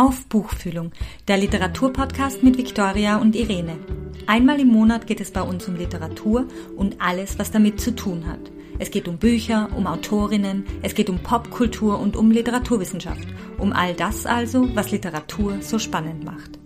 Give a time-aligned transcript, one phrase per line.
[0.00, 0.92] auf Buchfühlung,
[1.28, 3.78] der Literaturpodcast mit Viktoria und Irene.
[4.26, 8.26] Einmal im Monat geht es bei uns um Literatur und alles, was damit zu tun
[8.26, 8.40] hat.
[8.78, 13.28] Es geht um Bücher, um Autorinnen, es geht um Popkultur und um Literaturwissenschaft.
[13.58, 16.58] Um all das also, was Literatur so spannend macht.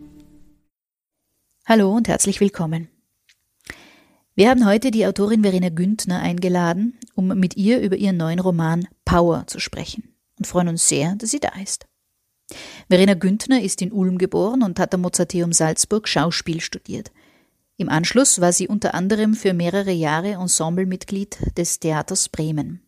[1.66, 2.86] Hallo und herzlich willkommen.
[4.36, 8.86] Wir haben heute die Autorin Verena Güntner eingeladen, um mit ihr über ihren neuen Roman
[9.04, 11.86] Power zu sprechen und freuen uns sehr, dass sie da ist.
[12.88, 17.10] Verena Güntner ist in Ulm geboren und hat am Mozarteum Salzburg Schauspiel studiert.
[17.76, 22.80] Im Anschluss war sie unter anderem für mehrere Jahre Ensemblemitglied des Theaters Bremen.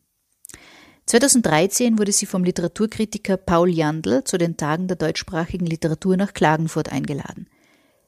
[1.07, 6.91] 2013 wurde sie vom Literaturkritiker Paul Jandl zu den Tagen der deutschsprachigen Literatur nach Klagenfurt
[6.91, 7.49] eingeladen.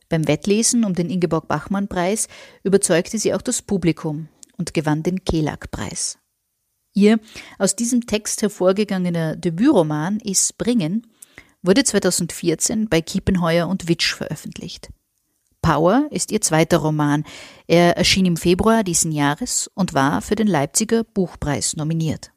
[0.08, 2.28] Beim Wettlesen um den Ingeborg-Bachmann-Preis
[2.62, 6.18] überzeugte sie auch das Publikum und gewann den Kelag-Preis.
[6.94, 7.20] Ihr
[7.58, 11.06] aus diesem Text hervorgegangener Debütroman Is Bringen
[11.62, 14.90] wurde 2014 bei Kiepenheuer und Witsch veröffentlicht.
[15.62, 17.24] Power ist ihr zweiter Roman.
[17.66, 22.30] Er erschien im Februar diesen Jahres und war für den Leipziger Buchpreis nominiert.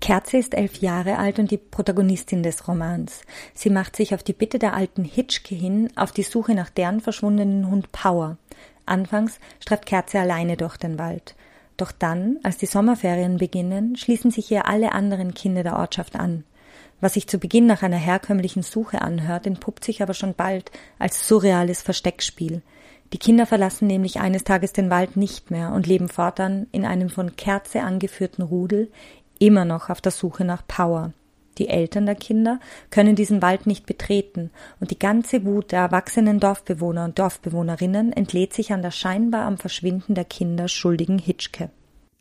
[0.00, 3.22] Kerze ist elf Jahre alt und die Protagonistin des Romans.
[3.54, 7.00] Sie macht sich auf die Bitte der alten Hitchke hin auf die Suche nach deren
[7.00, 8.36] verschwundenen Hund Power.
[8.86, 11.34] Anfangs streift Kerze alleine durch den Wald.
[11.76, 16.44] Doch dann, als die Sommerferien beginnen, schließen sich ihr alle anderen Kinder der Ortschaft an.
[17.04, 21.28] Was sich zu Beginn nach einer herkömmlichen Suche anhört, entpuppt sich aber schon bald als
[21.28, 22.62] surreales Versteckspiel.
[23.12, 27.10] Die Kinder verlassen nämlich eines Tages den Wald nicht mehr und leben fortan in einem
[27.10, 28.90] von Kerze angeführten Rudel,
[29.38, 31.12] immer noch auf der Suche nach Power.
[31.58, 36.40] Die Eltern der Kinder können diesen Wald nicht betreten, und die ganze Wut der erwachsenen
[36.40, 41.68] Dorfbewohner und Dorfbewohnerinnen entlädt sich an der scheinbar am Verschwinden der Kinder schuldigen Hitchke.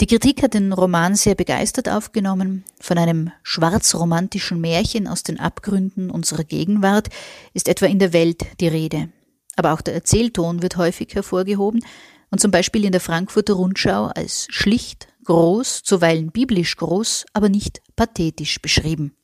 [0.04, 2.66] Die Kritik hat den Roman sehr begeistert aufgenommen.
[2.82, 7.08] Von einem schwarzromantischen Märchen aus den Abgründen unserer Gegenwart
[7.54, 9.08] ist etwa in der Welt die Rede.
[9.56, 11.86] Aber auch der Erzählton wird häufig hervorgehoben
[12.32, 17.82] und zum Beispiel in der Frankfurter Rundschau als schlicht, groß, zuweilen biblisch groß, aber nicht
[17.96, 19.16] pathetisch beschrieben.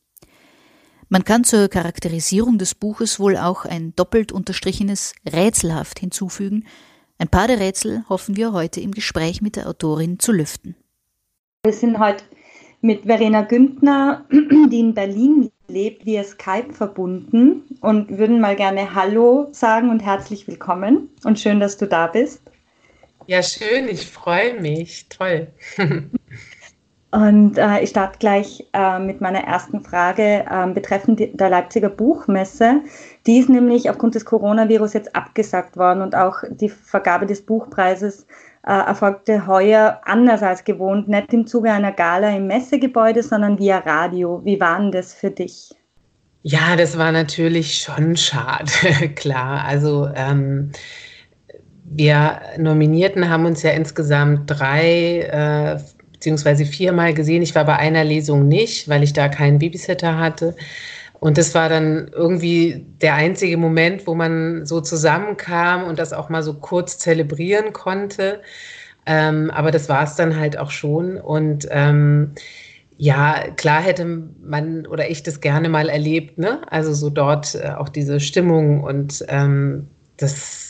[1.09, 6.63] Man kann zur Charakterisierung des Buches wohl auch ein doppelt unterstrichenes rätselhaft hinzufügen,
[7.19, 10.75] ein paar der Rätsel hoffen wir heute im Gespräch mit der Autorin zu lüften.
[11.63, 12.23] Wir sind heute
[12.79, 19.49] mit Verena Güntner, die in Berlin lebt, via Skype verbunden und würden mal gerne Hallo
[19.51, 22.41] sagen und herzlich willkommen und schön, dass du da bist.
[23.27, 25.09] Ja, schön, ich freue mich.
[25.09, 25.49] Toll.
[27.11, 32.81] Und äh, ich starte gleich äh, mit meiner ersten Frage äh, betreffend der Leipziger Buchmesse.
[33.25, 38.27] Die ist nämlich aufgrund des Coronavirus jetzt abgesagt worden und auch die Vergabe des Buchpreises
[38.67, 43.79] äh, erfolgte heuer anders als gewohnt, nicht im Zuge einer Gala im Messegebäude, sondern via
[43.79, 44.41] Radio.
[44.43, 45.71] Wie war denn das für dich?
[46.43, 49.65] Ja, das war natürlich schon schade, klar.
[49.65, 50.71] Also ähm,
[51.83, 55.79] wir Nominierten haben uns ja insgesamt drei äh,
[56.19, 57.41] beziehungsweise viermal gesehen.
[57.41, 60.53] Ich war bei einer Lesung nicht, weil ich da keinen Babysitter hatte.
[61.21, 66.27] Und das war dann irgendwie der einzige Moment, wo man so zusammenkam und das auch
[66.29, 68.41] mal so kurz zelebrieren konnte.
[69.05, 71.17] Ähm, aber das war es dann halt auch schon.
[71.17, 72.33] Und ähm,
[72.97, 74.05] ja, klar hätte
[74.41, 76.61] man oder ich das gerne mal erlebt, ne?
[76.69, 79.87] Also so dort äh, auch diese Stimmung und ähm,
[80.17, 80.68] das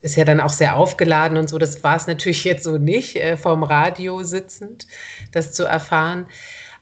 [0.00, 1.58] ist ja dann auch sehr aufgeladen und so.
[1.58, 4.86] Das war es natürlich jetzt so nicht, äh, vom Radio sitzend,
[5.32, 6.26] das zu erfahren.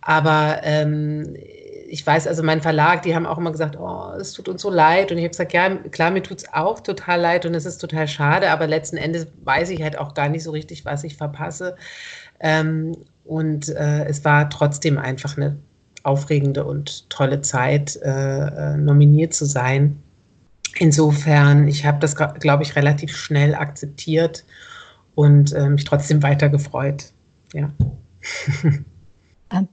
[0.00, 1.34] Aber ähm,
[1.88, 4.70] ich weiß, also mein Verlag, die haben auch immer gesagt, oh, es tut uns so
[4.70, 5.10] leid.
[5.10, 7.78] Und ich habe gesagt, ja, klar, mir tut es auch total leid und es ist
[7.78, 11.16] total schade, aber letzten Endes weiß ich halt auch gar nicht so richtig, was ich
[11.16, 11.76] verpasse.
[12.40, 15.56] Ähm, und äh, es war trotzdem einfach eine
[16.02, 20.02] aufregende und tolle Zeit, äh, äh nominiert zu sein.
[20.78, 24.44] Insofern, ich habe das, glaube ich, relativ schnell akzeptiert
[25.14, 27.12] und äh, mich trotzdem weiter gefreut.
[27.52, 27.70] Ja.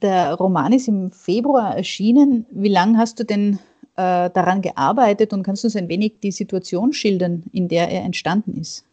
[0.01, 2.45] Der Roman ist im Februar erschienen.
[2.51, 3.59] Wie lange hast du denn
[3.95, 8.03] äh, daran gearbeitet und kannst du uns ein wenig die Situation schildern, in der er
[8.03, 8.85] entstanden ist?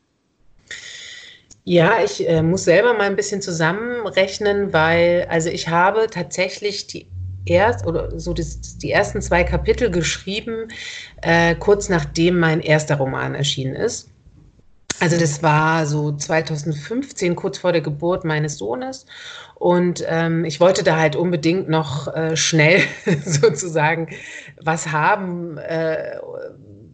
[1.64, 7.06] Ja, ich äh, muss selber mal ein bisschen zusammenrechnen, weil also ich habe tatsächlich die
[7.44, 10.68] erst oder so das, die ersten zwei Kapitel geschrieben,
[11.22, 14.10] äh, kurz nachdem mein erster Roman erschienen ist.
[15.00, 19.06] Also das war so 2015, kurz vor der Geburt meines Sohnes.
[19.54, 22.82] Und ähm, ich wollte da halt unbedingt noch äh, schnell
[23.24, 24.08] sozusagen
[24.60, 26.18] was haben, äh,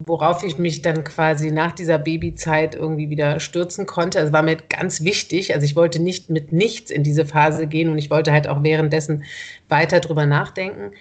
[0.06, 4.20] worauf ich mich dann quasi nach dieser Babyzeit irgendwie wieder stürzen konnte.
[4.20, 5.52] Es war mir ganz wichtig.
[5.52, 8.62] Also ich wollte nicht mit nichts in diese Phase gehen und ich wollte halt auch
[8.62, 9.24] währenddessen
[9.68, 10.92] weiter drüber nachdenken.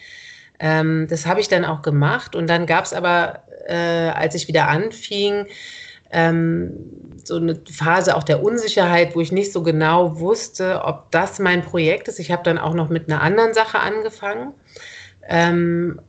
[0.60, 4.48] Ähm, das habe ich dann auch gemacht und dann gab es aber, äh, als ich
[4.48, 5.46] wieder anfing,
[6.12, 6.72] ähm,
[7.24, 11.62] so eine Phase auch der Unsicherheit, wo ich nicht so genau wusste, ob das mein
[11.62, 12.20] Projekt ist.
[12.20, 14.54] Ich habe dann auch noch mit einer anderen Sache angefangen.
[15.28, 16.00] Ähm,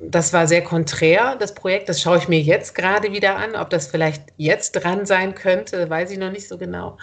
[0.00, 1.88] das war sehr konträr, das Projekt.
[1.88, 3.56] Das schaue ich mir jetzt gerade wieder an.
[3.56, 6.98] Ob das vielleicht jetzt dran sein könnte, weiß ich noch nicht so genau.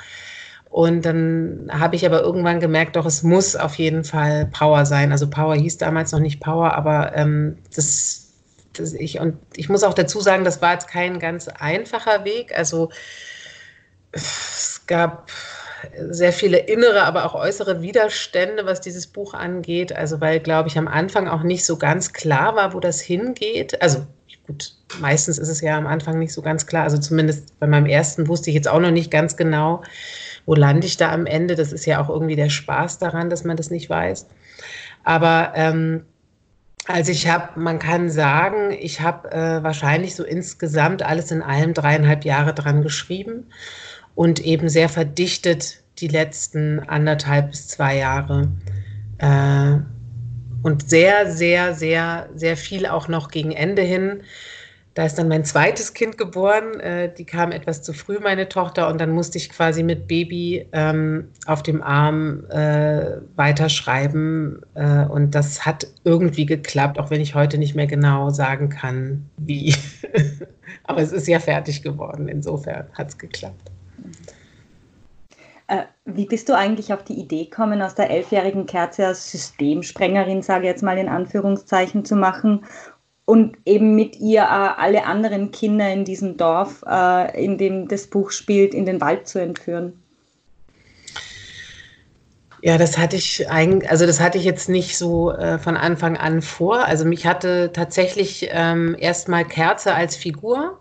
[0.70, 5.12] Und dann habe ich aber irgendwann gemerkt, doch, es muss auf jeden Fall Power sein.
[5.12, 8.24] Also Power hieß damals noch nicht Power, aber ähm, das
[8.74, 12.58] das ich, und ich muss auch dazu sagen, das war jetzt kein ganz einfacher Weg.
[12.58, 12.90] Also
[14.12, 15.32] es gab
[16.10, 19.94] sehr viele innere, aber auch äußere Widerstände, was dieses Buch angeht.
[19.94, 23.82] Also weil, glaube ich, am Anfang auch nicht so ganz klar war, wo das hingeht.
[23.82, 24.06] Also
[24.48, 26.84] gut, meistens ist es ja am Anfang nicht so ganz klar.
[26.84, 29.84] Also zumindest bei meinem ersten wusste ich jetzt auch noch nicht ganz genau,
[30.46, 31.56] wo lande ich da am Ende.
[31.56, 34.28] Das ist ja auch irgendwie der Spaß daran, dass man das nicht weiß.
[35.04, 36.06] Aber ähm,
[36.88, 41.74] also ich habe, man kann sagen, ich habe äh, wahrscheinlich so insgesamt alles in allem
[41.74, 43.48] dreieinhalb Jahre dran geschrieben
[44.16, 48.50] und eben sehr verdichtet die letzten anderthalb bis zwei Jahre.
[49.20, 49.78] Äh,
[50.64, 54.22] und sehr, sehr, sehr, sehr viel auch noch gegen Ende hin
[54.94, 56.80] da ist dann mein zweites Kind geboren.
[56.80, 60.68] Äh, die kam etwas zu früh, meine Tochter, und dann musste ich quasi mit Baby
[60.72, 64.62] ähm, auf dem Arm äh, weiterschreiben.
[64.76, 69.28] Äh, und das hat irgendwie geklappt, auch wenn ich heute nicht mehr genau sagen kann,
[69.38, 69.76] wie.
[70.84, 72.28] Aber es ist ja fertig geworden.
[72.28, 73.73] Insofern hat es geklappt.
[75.68, 80.42] Äh, wie bist du eigentlich auf die Idee gekommen, aus der elfjährigen Kerze als Systemsprengerin,
[80.42, 82.66] sage ich jetzt mal in Anführungszeichen, zu machen
[83.26, 88.08] und eben mit ihr äh, alle anderen Kinder in diesem Dorf, äh, in dem das
[88.08, 89.94] Buch spielt, in den Wald zu entführen.
[92.62, 96.16] Ja, das hatte ich eigentlich, also das hatte ich jetzt nicht so äh, von Anfang
[96.16, 96.86] an vor.
[96.86, 100.80] Also mich hatte tatsächlich ähm, erstmal Kerze als Figur.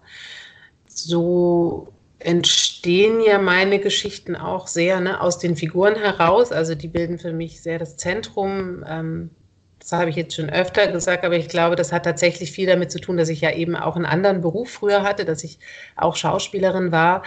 [0.87, 1.88] So
[2.24, 6.52] entstehen ja meine Geschichten auch sehr ne, aus den Figuren heraus.
[6.52, 8.84] Also die bilden für mich sehr das Zentrum.
[8.88, 9.30] Ähm,
[9.78, 12.92] das habe ich jetzt schon öfter gesagt, aber ich glaube, das hat tatsächlich viel damit
[12.92, 15.58] zu tun, dass ich ja eben auch einen anderen Beruf früher hatte, dass ich
[15.96, 17.24] auch Schauspielerin war.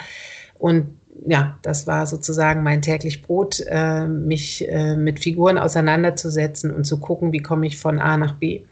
[0.57, 0.97] Und
[1.27, 6.99] ja, das war sozusagen mein täglich Brot, äh, mich äh, mit Figuren auseinanderzusetzen und zu
[6.99, 8.63] gucken, wie komme ich von A nach B.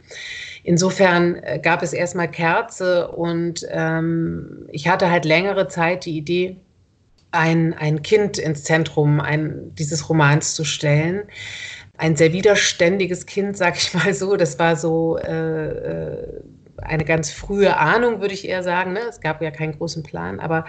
[0.64, 6.56] Insofern äh, gab es erstmal Kerze und ähm, ich hatte halt längere Zeit die Idee,
[7.30, 11.24] ein, ein Kind ins Zentrum ein, dieses Romans zu stellen
[11.96, 14.36] ein sehr widerständiges Kind, sag ich mal so.
[14.36, 16.40] Das war so äh, äh,
[16.82, 18.92] eine ganz frühe Ahnung, würde ich eher sagen.
[18.92, 19.00] Ne?
[19.08, 20.64] Es gab ja keinen großen Plan, aber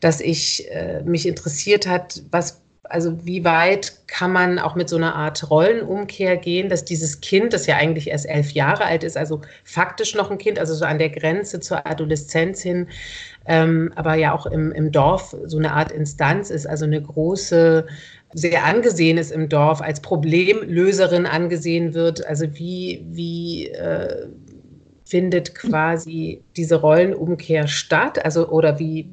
[0.00, 4.96] dass ich äh, mich interessiert hat, was also wie weit kann man auch mit so
[4.96, 9.16] einer Art Rollenumkehr gehen, dass dieses Kind, das ja eigentlich erst elf Jahre alt ist,
[9.16, 12.88] also faktisch noch ein Kind, also so an der Grenze zur Adoleszenz hin,
[13.46, 17.86] ähm, aber ja auch im, im Dorf so eine Art Instanz ist, also eine große
[18.34, 22.26] sehr angesehen ist im Dorf, als Problemlöserin angesehen wird.
[22.26, 24.26] Also wie, wie äh,
[25.04, 28.24] findet quasi diese Rollenumkehr statt?
[28.24, 29.08] Also oder wie,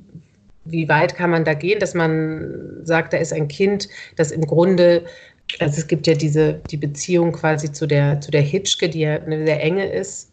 [0.65, 4.45] wie weit kann man da gehen, dass man sagt, da ist ein Kind, das im
[4.45, 5.03] Grunde,
[5.59, 9.15] also es gibt ja diese die Beziehung quasi zu der, zu der Hitschke, die ja
[9.15, 10.31] eine sehr enge ist,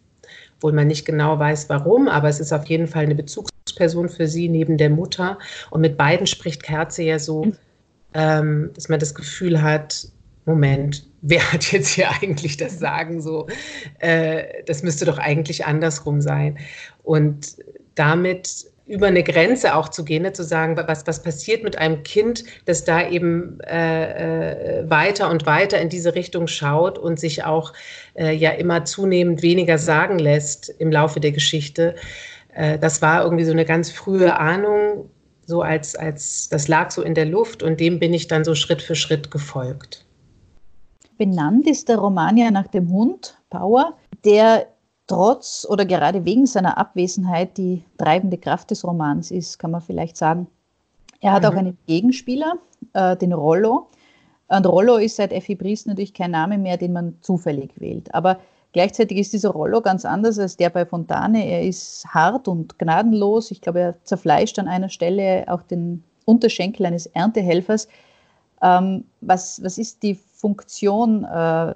[0.56, 4.26] obwohl man nicht genau weiß, warum, aber es ist auf jeden Fall eine Bezugsperson für
[4.26, 5.38] sie neben der Mutter.
[5.70, 7.52] Und mit beiden spricht Kerze ja so
[8.14, 10.08] ähm, dass man das Gefühl hat,
[10.44, 13.46] Moment, wer hat jetzt hier eigentlich das Sagen so?
[13.98, 16.58] Äh, das müsste doch eigentlich andersrum sein.
[17.02, 17.56] Und
[17.94, 22.02] damit über eine Grenze auch zu gehen, ne, zu sagen, was, was passiert mit einem
[22.02, 27.44] Kind, das da eben äh, äh, weiter und weiter in diese Richtung schaut und sich
[27.44, 27.74] auch
[28.14, 31.96] äh, ja immer zunehmend weniger sagen lässt im Laufe der Geschichte.
[32.54, 35.10] Äh, das war irgendwie so eine ganz frühe Ahnung,
[35.44, 38.54] so als, als, das lag so in der Luft und dem bin ich dann so
[38.54, 40.06] Schritt für Schritt gefolgt.
[41.18, 44.66] Benannt ist der Roman ja nach dem Hund Power, der
[45.08, 50.16] trotz oder gerade wegen seiner Abwesenheit die treibende Kraft des Romans ist, kann man vielleicht
[50.16, 50.46] sagen.
[51.20, 51.48] Er hat mhm.
[51.48, 52.54] auch einen Gegenspieler,
[52.92, 53.88] äh, den Rollo.
[54.46, 58.14] Und Rollo ist seit Effi Briest natürlich kein Name mehr, den man zufällig wählt.
[58.14, 58.38] Aber
[58.72, 61.46] Gleichzeitig ist dieser Rollo ganz anders als der bei Fontane.
[61.46, 63.50] Er ist hart und gnadenlos.
[63.50, 67.88] Ich glaube, er zerfleischt an einer Stelle auch den Unterschenkel eines Erntehelfers.
[68.60, 71.74] Ähm, was, was ist die Funktion äh,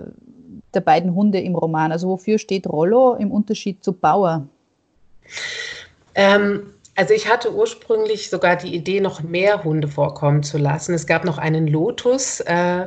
[0.75, 1.93] der beiden Hunde im Roman?
[1.93, 4.47] Also wofür steht Rollo im Unterschied zu Bauer?
[6.15, 10.93] Ähm, also ich hatte ursprünglich sogar die Idee, noch mehr Hunde vorkommen zu lassen.
[10.93, 12.41] Es gab noch einen Lotus.
[12.41, 12.87] Äh,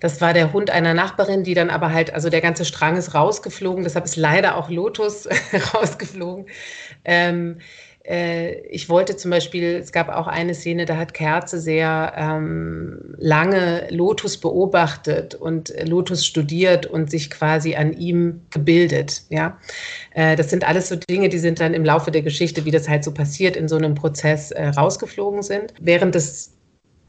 [0.00, 3.14] das war der Hund einer Nachbarin, die dann aber halt, also der ganze Strang ist
[3.14, 3.84] rausgeflogen.
[3.84, 5.26] Deshalb ist leider auch Lotus
[5.74, 6.46] rausgeflogen.
[7.06, 12.12] Ähm, äh, ich wollte zum Beispiel, es gab auch eine Szene, da hat Kerze sehr
[12.16, 19.22] ähm, lange Lotus beobachtet und Lotus studiert und sich quasi an ihm gebildet.
[19.28, 19.58] Ja,
[20.14, 22.88] äh, das sind alles so Dinge, die sind dann im Laufe der Geschichte, wie das
[22.88, 25.74] halt so passiert, in so einem Prozess äh, rausgeflogen sind.
[25.80, 26.55] Während des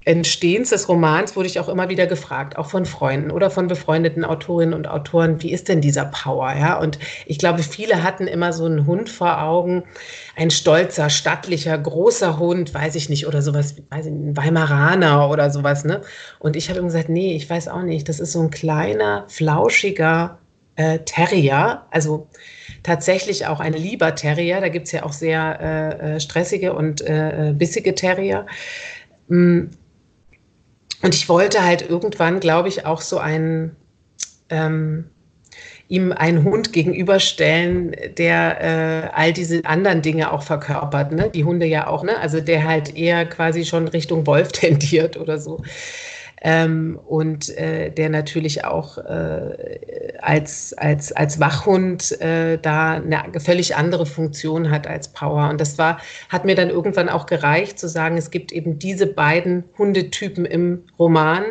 [0.07, 4.23] Entstehens des Romans wurde ich auch immer wieder gefragt, auch von Freunden oder von befreundeten
[4.23, 6.53] Autorinnen und Autoren, wie ist denn dieser Power?
[6.57, 9.83] Ja, und ich glaube, viele hatten immer so einen Hund vor Augen,
[10.37, 15.49] ein stolzer, stattlicher, großer Hund, weiß ich nicht, oder sowas, weiß ich, ein Weimaraner oder
[15.49, 15.99] sowas, ne?
[16.39, 19.25] Und ich habe ihm gesagt, nee, ich weiß auch nicht, das ist so ein kleiner,
[19.27, 20.37] flauschiger
[20.77, 22.29] äh, Terrier, also
[22.81, 27.01] tatsächlich auch ein lieber Terrier, da gibt es ja auch sehr äh, äh, stressige und
[27.01, 28.45] äh, äh bissige Terrier.
[29.27, 29.65] Mm,
[31.01, 33.75] und ich wollte halt irgendwann, glaube ich, auch so einen,
[34.49, 35.09] ähm,
[35.89, 41.29] ihm einen Hund gegenüberstellen, der äh, all diese anderen Dinge auch verkörpert, ne?
[41.33, 42.17] Die Hunde ja auch, ne?
[42.19, 45.61] Also der halt eher quasi schon Richtung Wolf tendiert oder so
[46.41, 53.75] ähm, und äh, der natürlich auch äh, als, als, als Wachhund äh, da eine völlig
[53.75, 55.49] andere Funktion hat als Power.
[55.49, 59.07] Und das war, hat mir dann irgendwann auch gereicht zu sagen, es gibt eben diese
[59.07, 61.43] beiden Hundetypen im Roman.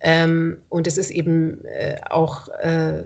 [0.00, 3.04] Ähm, und es ist eben äh, auch äh,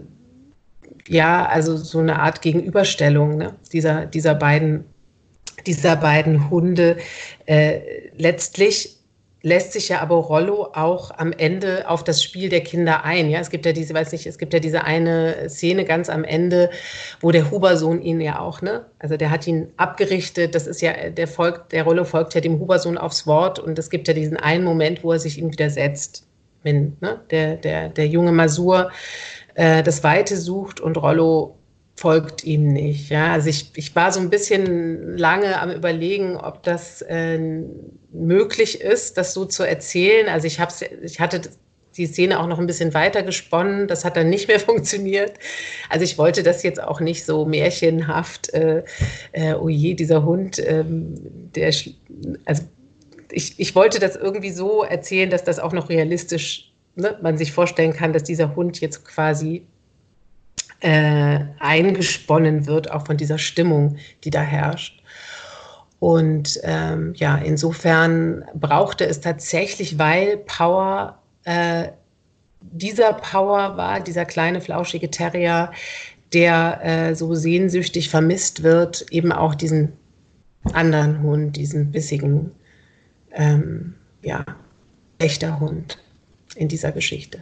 [1.09, 4.85] ja, also so eine Art Gegenüberstellung ne, dieser, dieser beiden
[5.66, 6.97] dieser beiden Hunde.
[7.47, 7.81] Äh,
[8.16, 8.99] letztlich
[9.42, 13.28] lässt sich ja aber Rollo auch am Ende auf das Spiel der Kinder ein.
[13.28, 16.25] Ja, es gibt ja diese, weiß nicht, es gibt ja diese eine Szene ganz am
[16.25, 16.70] Ende,
[17.20, 18.87] wo der Hubersohn ihn ja auch, ne?
[19.00, 20.54] Also der hat ihn abgerichtet.
[20.54, 23.90] Das ist ja, der folgt, der Rollo folgt ja dem Hubersohn aufs Wort und es
[23.90, 26.26] gibt ja diesen einen Moment, wo er sich ihm widersetzt.
[26.64, 27.20] Wenn, ne?
[27.32, 28.92] der, der, der junge Masur
[29.54, 31.56] äh, das Weite sucht und Rollo
[32.02, 33.11] folgt ihm nicht.
[33.11, 37.38] Ja, also ich, ich war so ein bisschen lange am Überlegen, ob das äh,
[38.12, 40.28] möglich ist, das so zu erzählen.
[40.28, 41.42] Also ich, hab's, ich hatte
[41.97, 43.87] die Szene auch noch ein bisschen weiter gesponnen.
[43.87, 45.35] Das hat dann nicht mehr funktioniert.
[45.90, 48.82] Also ich wollte das jetzt auch nicht so märchenhaft, äh,
[49.30, 51.14] äh, oh je, dieser Hund, ähm,
[51.54, 51.73] der,
[52.47, 52.64] also
[53.30, 57.52] ich, ich wollte das irgendwie so erzählen, dass das auch noch realistisch ne, man sich
[57.52, 59.62] vorstellen kann, dass dieser Hund jetzt quasi
[60.83, 65.03] äh, eingesponnen wird, auch von dieser Stimmung, die da herrscht.
[66.01, 71.89] Und ähm, ja, insofern brauchte es tatsächlich, weil Power, äh,
[72.61, 75.71] dieser Power war, dieser kleine flauschige Terrier,
[76.33, 79.93] der äh, so sehnsüchtig vermisst wird, eben auch diesen
[80.73, 82.51] anderen Hund, diesen bissigen,
[83.33, 84.45] ähm, ja,
[85.19, 85.99] echter Hund
[86.57, 87.41] in dieser Geschichte.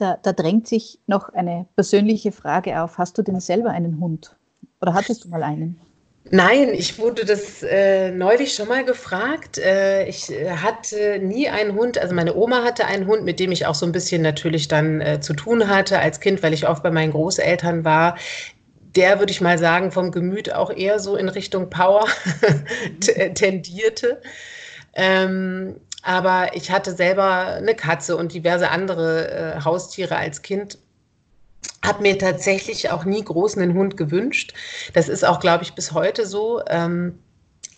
[0.00, 2.96] Da, da drängt sich noch eine persönliche Frage auf.
[2.96, 4.34] Hast du denn selber einen Hund?
[4.80, 5.78] Oder hattest du mal einen?
[6.30, 9.58] Nein, ich wurde das äh, neulich schon mal gefragt.
[9.58, 11.98] Äh, ich äh, hatte nie einen Hund.
[11.98, 15.02] Also meine Oma hatte einen Hund, mit dem ich auch so ein bisschen natürlich dann
[15.02, 18.16] äh, zu tun hatte als Kind, weil ich oft bei meinen Großeltern war.
[18.96, 22.06] Der würde ich mal sagen, vom Gemüt auch eher so in Richtung Power
[23.34, 24.22] tendierte.
[24.94, 30.78] Ähm, aber ich hatte selber eine Katze und diverse andere äh, Haustiere als Kind.
[31.84, 34.54] Habe mir tatsächlich auch nie groß einen Hund gewünscht.
[34.94, 36.62] Das ist auch, glaube ich, bis heute so.
[36.66, 37.18] Ähm,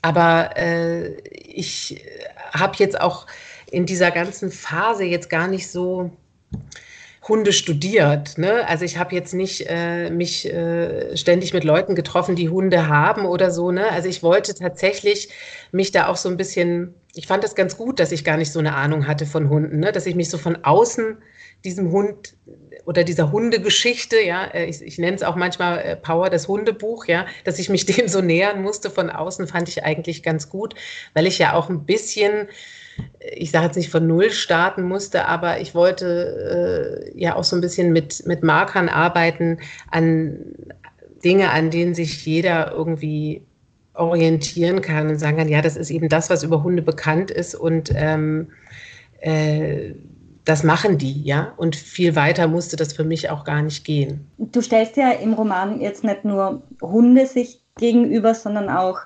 [0.02, 2.04] aber äh, ich
[2.52, 3.26] habe jetzt auch
[3.70, 6.10] in dieser ganzen Phase jetzt gar nicht so
[7.28, 8.36] Hunde studiert.
[8.36, 8.66] Ne?
[8.68, 13.26] Also ich habe jetzt nicht äh, mich äh, ständig mit Leuten getroffen, die Hunde haben
[13.26, 13.70] oder so.
[13.70, 13.88] Ne?
[13.90, 15.28] Also ich wollte tatsächlich
[15.70, 18.50] mich da auch so ein bisschen, ich fand das ganz gut, dass ich gar nicht
[18.50, 19.92] so eine Ahnung hatte von Hunden, ne?
[19.92, 21.18] dass ich mich so von außen
[21.64, 22.34] diesem Hund
[22.84, 27.06] oder dieser Hundegeschichte, ja, äh, ich, ich nenne es auch manchmal äh, Power, das Hundebuch,
[27.06, 30.74] ja, dass ich mich dem so nähern musste von außen, fand ich eigentlich ganz gut,
[31.14, 32.48] weil ich ja auch ein bisschen
[33.34, 37.56] ich sage jetzt nicht von Null starten musste, aber ich wollte äh, ja auch so
[37.56, 39.58] ein bisschen mit, mit Markern arbeiten
[39.90, 40.38] an
[41.24, 43.42] Dinge, an denen sich jeder irgendwie
[43.94, 47.54] orientieren kann und sagen kann, ja, das ist eben das, was über Hunde bekannt ist
[47.54, 48.48] und ähm,
[49.20, 49.92] äh,
[50.44, 51.52] das machen die, ja.
[51.56, 54.26] Und viel weiter musste das für mich auch gar nicht gehen.
[54.38, 58.98] Du stellst ja im Roman jetzt nicht nur Hunde sich gegenüber, sondern auch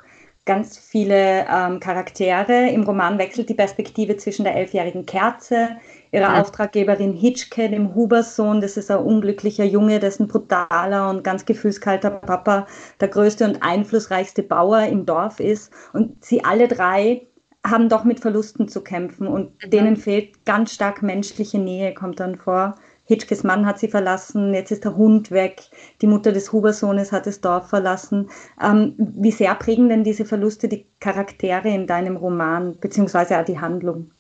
[0.47, 2.71] ganz viele ähm, Charaktere.
[2.71, 5.77] Im Roman wechselt die Perspektive zwischen der elfjährigen Kerze,
[6.13, 6.41] ihrer ja.
[6.41, 8.61] Auftraggeberin Hitchke, dem Hubersohn.
[8.61, 12.67] Das ist ein unglücklicher Junge, dessen brutaler und ganz gefühlskalter Papa
[13.01, 15.73] der größte und einflussreichste Bauer im Dorf ist.
[15.93, 17.27] Und sie alle drei
[17.67, 19.71] haben doch mit Verlusten zu kämpfen und mhm.
[19.71, 22.77] denen fehlt ganz stark menschliche Nähe, kommt dann vor.
[23.07, 25.63] Hitchkes Mann hat sie verlassen, jetzt ist der Hund weg,
[26.03, 28.29] die Mutter des Hubersohnes hat das Dorf verlassen.
[28.63, 33.61] Ähm, wie sehr prägen denn diese Verluste die Charaktere in deinem Roman, beziehungsweise auch die
[33.61, 34.11] Handlung?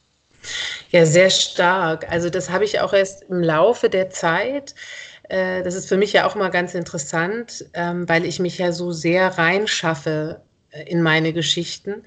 [0.90, 2.10] Ja, sehr stark.
[2.10, 4.76] Also das habe ich auch erst im Laufe der Zeit.
[5.28, 8.70] Äh, das ist für mich ja auch mal ganz interessant, ähm, weil ich mich ja
[8.70, 12.04] so sehr reinschaffe äh, in meine Geschichten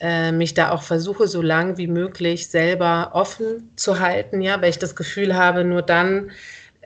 [0.00, 4.70] äh, mich da auch versuche, so lang wie möglich selber offen zu halten, ja, weil
[4.70, 6.30] ich das Gefühl habe, nur dann,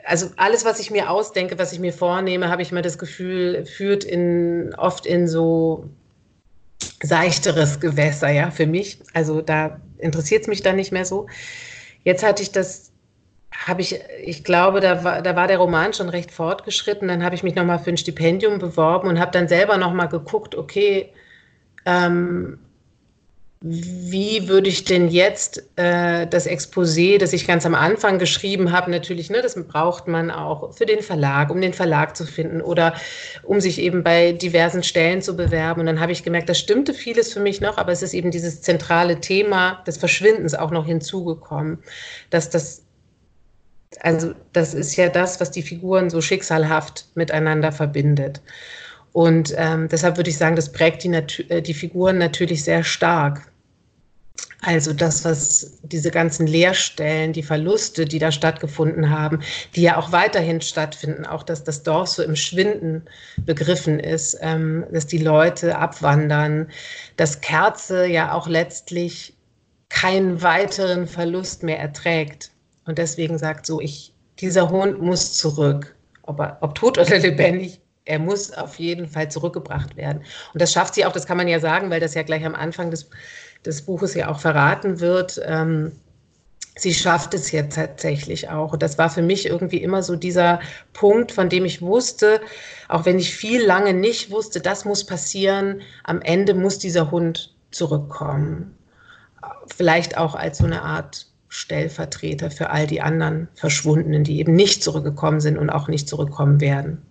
[0.05, 3.67] also alles, was ich mir ausdenke, was ich mir vornehme, habe ich mir das Gefühl,
[3.67, 5.88] führt in, oft in so
[7.02, 9.00] seichteres Gewässer, ja, für mich.
[9.12, 11.26] Also da interessiert es mich dann nicht mehr so.
[12.05, 12.93] Jetzt hatte ich das,
[13.52, 17.09] habe ich, ich glaube, da war, da war der Roman schon recht fortgeschritten.
[17.09, 20.55] Dann habe ich mich nochmal für ein Stipendium beworben und habe dann selber nochmal geguckt,
[20.55, 21.12] okay,
[21.85, 22.59] ähm,
[23.62, 28.90] wie würde ich denn jetzt äh, das Exposé, das ich ganz am Anfang geschrieben habe,
[28.90, 32.95] natürlich, ne, das braucht man auch für den Verlag, um den Verlag zu finden oder
[33.43, 35.81] um sich eben bei diversen Stellen zu bewerben.
[35.81, 38.31] Und dann habe ich gemerkt, das stimmte vieles für mich noch, aber es ist eben
[38.31, 41.79] dieses zentrale Thema des Verschwindens auch noch hinzugekommen,
[42.31, 42.85] dass das
[44.00, 48.40] also das ist ja das, was die Figuren so schicksalhaft miteinander verbindet.
[49.12, 53.50] Und ähm, deshalb würde ich sagen, das prägt die, äh, die Figuren natürlich sehr stark.
[54.63, 59.41] Also das, was diese ganzen Leerstellen, die Verluste, die da stattgefunden haben,
[59.75, 63.03] die ja auch weiterhin stattfinden, auch dass das Dorf so im Schwinden
[63.39, 66.69] begriffen ist, ähm, dass die Leute abwandern,
[67.17, 69.35] dass Kerze ja auch letztlich
[69.89, 72.51] keinen weiteren Verlust mehr erträgt
[72.85, 77.81] und deswegen sagt so, ich, dieser Hund muss zurück, ob, er, ob tot oder lebendig,
[78.05, 80.23] er muss auf jeden Fall zurückgebracht werden.
[80.53, 82.55] Und das schafft sie auch, das kann man ja sagen, weil das ja gleich am
[82.55, 83.09] Anfang des
[83.64, 85.93] des Buches ja auch verraten wird, ähm,
[86.76, 88.73] sie schafft es jetzt tatsächlich auch.
[88.73, 90.61] Und das war für mich irgendwie immer so dieser
[90.93, 92.40] Punkt, von dem ich wusste,
[92.88, 97.55] auch wenn ich viel lange nicht wusste, das muss passieren, am Ende muss dieser Hund
[97.71, 98.76] zurückkommen.
[99.75, 104.82] Vielleicht auch als so eine Art Stellvertreter für all die anderen Verschwundenen, die eben nicht
[104.82, 107.02] zurückgekommen sind und auch nicht zurückkommen werden.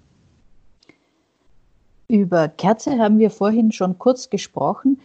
[2.07, 4.99] Über Kerze haben wir vorhin schon kurz gesprochen.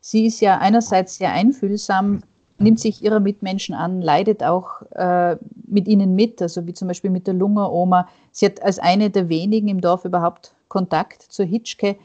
[0.00, 2.22] Sie ist ja einerseits sehr einfühlsam,
[2.58, 7.10] nimmt sich ihrer Mitmenschen an, leidet auch äh, mit ihnen mit, also wie zum Beispiel
[7.10, 8.08] mit der Lunger-Oma.
[8.32, 11.96] Sie hat als eine der wenigen im Dorf überhaupt Kontakt zur Hitschke.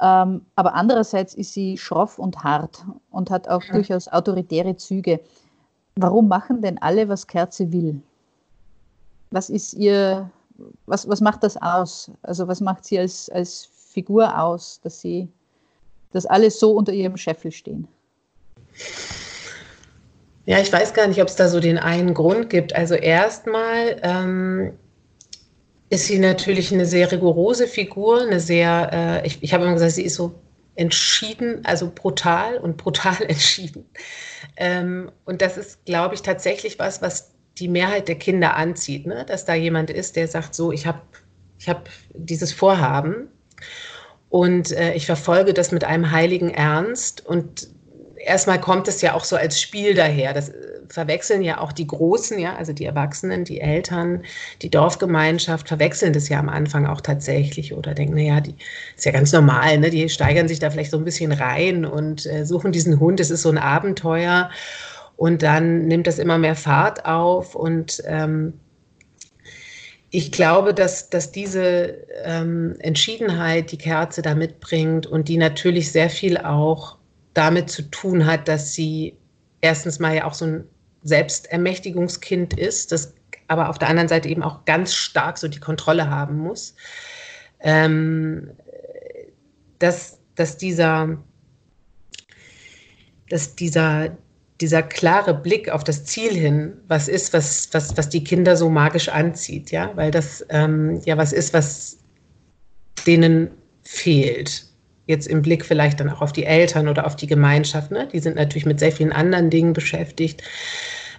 [0.00, 3.74] Ähm, aber andererseits ist sie schroff und hart und hat auch ja.
[3.74, 5.20] durchaus autoritäre Züge.
[5.96, 8.02] Warum machen denn alle, was Kerze will?
[9.30, 10.30] Was ist ihr,
[10.86, 12.10] was, was macht das aus?
[12.22, 15.28] Also was macht sie als, als Figur aus, dass sie
[16.12, 17.88] dass alle so unter ihrem Scheffel stehen?
[20.44, 22.74] Ja, ich weiß gar nicht, ob es da so den einen Grund gibt.
[22.74, 24.72] Also erstmal ähm,
[25.88, 28.90] ist sie natürlich eine sehr rigorose Figur, eine sehr,
[29.22, 30.34] äh, ich, ich habe immer gesagt, sie ist so
[30.74, 33.84] entschieden, also brutal und brutal entschieden.
[34.56, 39.24] Ähm, und das ist, glaube ich, tatsächlich was, was die Mehrheit der Kinder anzieht, ne?
[39.26, 41.02] dass da jemand ist, der sagt, so, ich habe
[41.58, 43.28] ich hab dieses Vorhaben
[44.32, 47.24] und äh, ich verfolge das mit einem heiligen Ernst.
[47.26, 47.68] Und
[48.16, 50.32] erstmal kommt es ja auch so als Spiel daher.
[50.32, 50.54] Das äh,
[50.88, 54.22] verwechseln ja auch die Großen, ja, also die Erwachsenen, die Eltern,
[54.62, 58.54] die Dorfgemeinschaft, verwechseln das ja am Anfang auch tatsächlich oder denken, naja, die
[58.96, 59.90] ist ja ganz normal, ne?
[59.90, 63.30] Die steigern sich da vielleicht so ein bisschen rein und äh, suchen diesen Hund, es
[63.30, 64.48] ist so ein Abenteuer.
[65.16, 68.54] Und dann nimmt das immer mehr Fahrt auf und ähm,
[70.14, 76.10] ich glaube, dass, dass diese ähm, Entschiedenheit, die Kerze da mitbringt und die natürlich sehr
[76.10, 76.98] viel auch
[77.32, 79.16] damit zu tun hat, dass sie
[79.62, 80.64] erstens mal ja auch so ein
[81.02, 83.14] Selbstermächtigungskind ist, das
[83.48, 86.74] aber auf der anderen Seite eben auch ganz stark so die Kontrolle haben muss,
[87.60, 88.50] ähm,
[89.78, 91.18] dass, dass dieser,
[93.30, 94.16] dass dieser,
[94.62, 98.70] dieser klare Blick auf das Ziel hin, was ist, was, was, was die Kinder so
[98.70, 101.98] magisch anzieht, ja, weil das ähm, ja was ist, was
[103.06, 103.50] denen
[103.82, 104.66] fehlt.
[105.06, 108.08] Jetzt im Blick vielleicht dann auch auf die Eltern oder auf die Gemeinschaft, ne?
[108.12, 110.42] die sind natürlich mit sehr vielen anderen Dingen beschäftigt.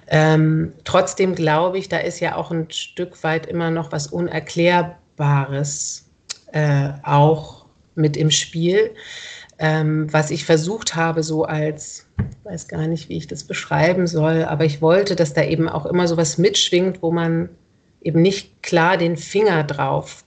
[0.08, 6.10] Ähm, trotzdem glaube ich, da ist ja auch ein Stück weit immer noch was Unerklärbares
[6.53, 8.91] äh, auch mit im Spiel,
[9.60, 12.08] ähm, was ich versucht habe, so als
[12.44, 15.86] weiß gar nicht, wie ich das beschreiben soll, aber ich wollte, dass da eben auch
[15.86, 17.50] immer so was mitschwingt, wo man
[18.02, 20.26] eben nicht klar den Finger drauf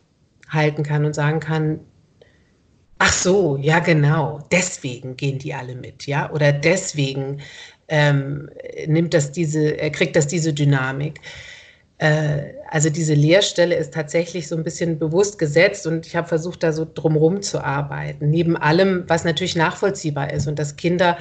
[0.49, 1.81] halten kann und sagen kann,
[2.99, 7.41] ach so, ja genau, deswegen gehen die alle mit, ja, oder deswegen
[7.89, 8.49] ähm,
[8.87, 11.21] nimmt das diese, er kriegt das diese Dynamik.
[11.98, 16.62] Äh, also diese Leerstelle ist tatsächlich so ein bisschen bewusst gesetzt und ich habe versucht,
[16.62, 18.28] da so drumherum zu arbeiten.
[18.28, 21.16] Neben allem, was natürlich nachvollziehbar ist und dass Kinder,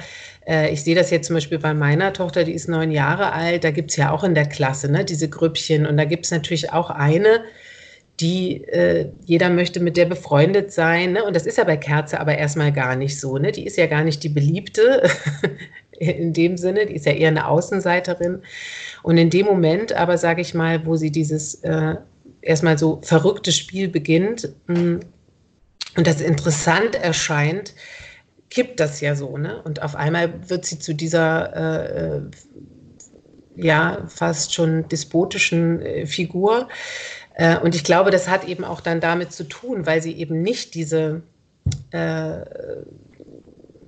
[0.46, 3.64] äh, ich sehe das jetzt zum Beispiel bei meiner Tochter, die ist neun Jahre alt,
[3.64, 6.30] da gibt es ja auch in der Klasse ne, diese Grüppchen und da gibt es
[6.30, 7.42] natürlich auch eine,
[8.20, 11.12] die äh, jeder möchte mit der befreundet sein.
[11.12, 11.24] Ne?
[11.24, 13.38] Und das ist ja bei Kerze aber erstmal gar nicht so.
[13.38, 13.52] Ne?
[13.52, 15.08] Die ist ja gar nicht die Beliebte
[15.98, 18.42] in dem Sinne, die ist ja eher eine Außenseiterin.
[19.06, 21.94] Und in dem Moment aber, sage ich mal, wo sie dieses äh,
[22.42, 25.00] erstmal so verrückte Spiel beginnt mh, mm,
[25.96, 27.72] und das interessant erscheint,
[28.50, 29.38] kippt das ja so.
[29.38, 29.62] Ne?
[29.62, 32.22] Und auf einmal wird sie zu dieser äh, äh
[33.54, 36.68] ja fast schon despotischen äh, Figur
[37.34, 40.42] äh, und ich glaube, das hat eben auch dann damit zu tun, weil sie eben
[40.42, 41.22] nicht diese,
[41.92, 42.40] äh,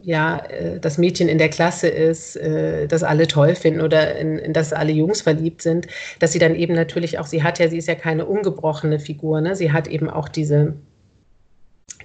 [0.03, 4.39] ja, äh, das Mädchen in der Klasse ist, äh, das alle toll finden oder in,
[4.39, 5.87] in, das alle Jungs verliebt sind,
[6.19, 9.41] dass sie dann eben natürlich auch, sie hat ja, sie ist ja keine ungebrochene Figur,
[9.41, 9.57] ne?
[9.57, 10.75] sie hat eben auch diese,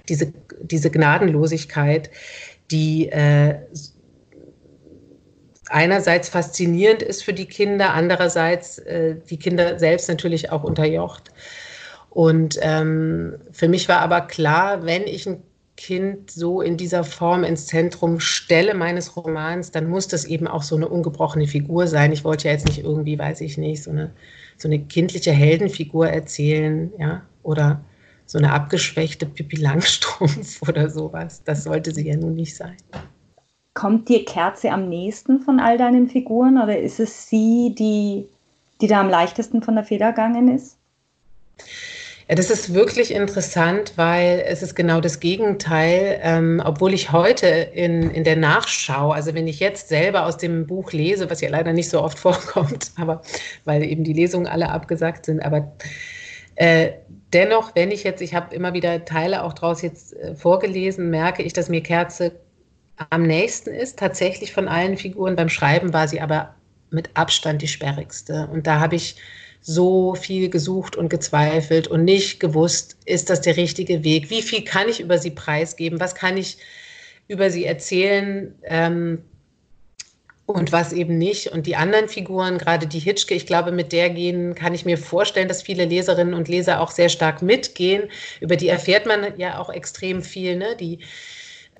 [0.08, 2.10] diese, diese Gnadenlosigkeit,
[2.70, 3.56] die äh,
[5.68, 11.30] einerseits faszinierend ist für die Kinder, andererseits äh, die Kinder selbst natürlich auch unterjocht.
[12.10, 15.42] Und ähm, für mich war aber klar, wenn ich ein
[15.76, 20.62] Kind so in dieser Form ins Zentrum stelle meines Romans, dann muss das eben auch
[20.62, 22.12] so eine ungebrochene Figur sein.
[22.12, 24.12] Ich wollte ja jetzt nicht irgendwie, weiß ich nicht, so eine,
[24.56, 27.80] so eine kindliche Heldenfigur erzählen, ja, oder
[28.26, 31.42] so eine abgeschwächte Pippi Langstrumpf oder sowas.
[31.44, 32.76] Das sollte sie ja nun nicht sein.
[33.74, 38.28] Kommt dir Kerze am nächsten von all deinen Figuren oder ist es sie, die,
[38.80, 40.78] die da am leichtesten von der Feder gegangen ist?
[42.28, 46.20] Ja, das ist wirklich interessant, weil es ist genau das Gegenteil.
[46.22, 50.66] Ähm, obwohl ich heute in, in der Nachschau, also wenn ich jetzt selber aus dem
[50.66, 53.22] Buch lese, was ja leider nicht so oft vorkommt, aber
[53.64, 55.72] weil eben die Lesungen alle abgesagt sind, aber
[56.56, 56.92] äh,
[57.32, 61.42] dennoch, wenn ich jetzt, ich habe immer wieder Teile auch draus jetzt äh, vorgelesen, merke
[61.42, 62.32] ich, dass mir Kerze
[63.10, 65.36] am nächsten ist, tatsächlich von allen Figuren.
[65.36, 66.54] Beim Schreiben war sie aber
[66.90, 68.48] mit Abstand die sperrigste.
[68.52, 69.16] Und da habe ich
[69.66, 74.28] so viel gesucht und gezweifelt und nicht gewusst, ist das der richtige Weg?
[74.28, 76.00] Wie viel kann ich über sie preisgeben?
[76.00, 76.58] Was kann ich
[77.28, 78.54] über sie erzählen?
[78.64, 79.24] Ähm,
[80.46, 81.48] und was eben nicht.
[81.48, 84.98] Und die anderen Figuren, gerade die Hitschke, ich glaube, mit der gehen kann ich mir
[84.98, 88.10] vorstellen, dass viele Leserinnen und Leser auch sehr stark mitgehen.
[88.40, 90.56] Über die erfährt man ja auch extrem viel.
[90.56, 90.76] Ne?
[90.78, 90.98] Die,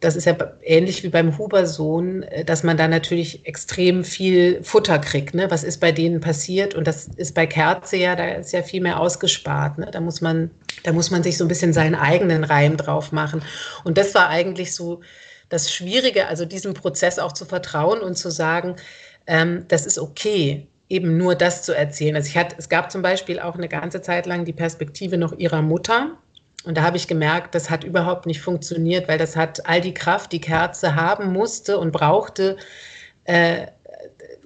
[0.05, 4.99] das ist ja ähnlich wie beim Hubersohn, äh, dass man da natürlich extrem viel Futter
[4.99, 5.35] kriegt.
[5.35, 5.51] Ne?
[5.51, 6.75] Was ist bei denen passiert?
[6.75, 9.79] Und das ist bei Kerze ja, da ist ja viel mehr ausgespart.
[9.79, 9.89] Ne?
[9.91, 10.51] Da, muss man,
[10.83, 13.43] da muss man sich so ein bisschen seinen eigenen Reim drauf machen.
[13.85, 15.01] Und das war eigentlich so
[15.49, 18.77] das Schwierige, also diesem Prozess auch zu vertrauen und zu sagen,
[19.27, 22.15] ähm, das ist okay eben nur das zu erzählen.
[22.15, 25.33] Also ich hatte, es gab zum Beispiel auch eine ganze Zeit lang die Perspektive noch
[25.39, 26.19] ihrer Mutter,
[26.65, 29.95] und da habe ich gemerkt, das hat überhaupt nicht funktioniert, weil das hat all die
[29.95, 32.57] Kraft, die Kerze haben musste und brauchte,
[33.25, 33.67] äh,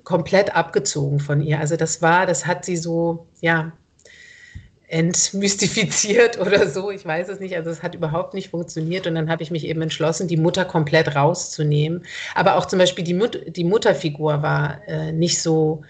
[0.04, 1.61] komplett abgezogen von ihr.
[1.61, 3.72] Also das war, das hat sie so, ja,
[4.88, 6.90] entmystifiziert oder so.
[6.90, 7.54] Ich weiß es nicht.
[7.54, 9.07] Also es hat überhaupt nicht funktioniert.
[9.07, 12.04] Und dann habe ich mich eben entschlossen, die Mutter komplett rauszunehmen.
[12.35, 15.83] Aber auch zum Beispiel die, Mut die Mutterfigur war äh, nicht so,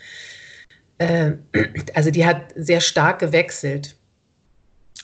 [0.98, 1.32] äh,
[1.94, 3.94] also die hat sehr stark gewechselt.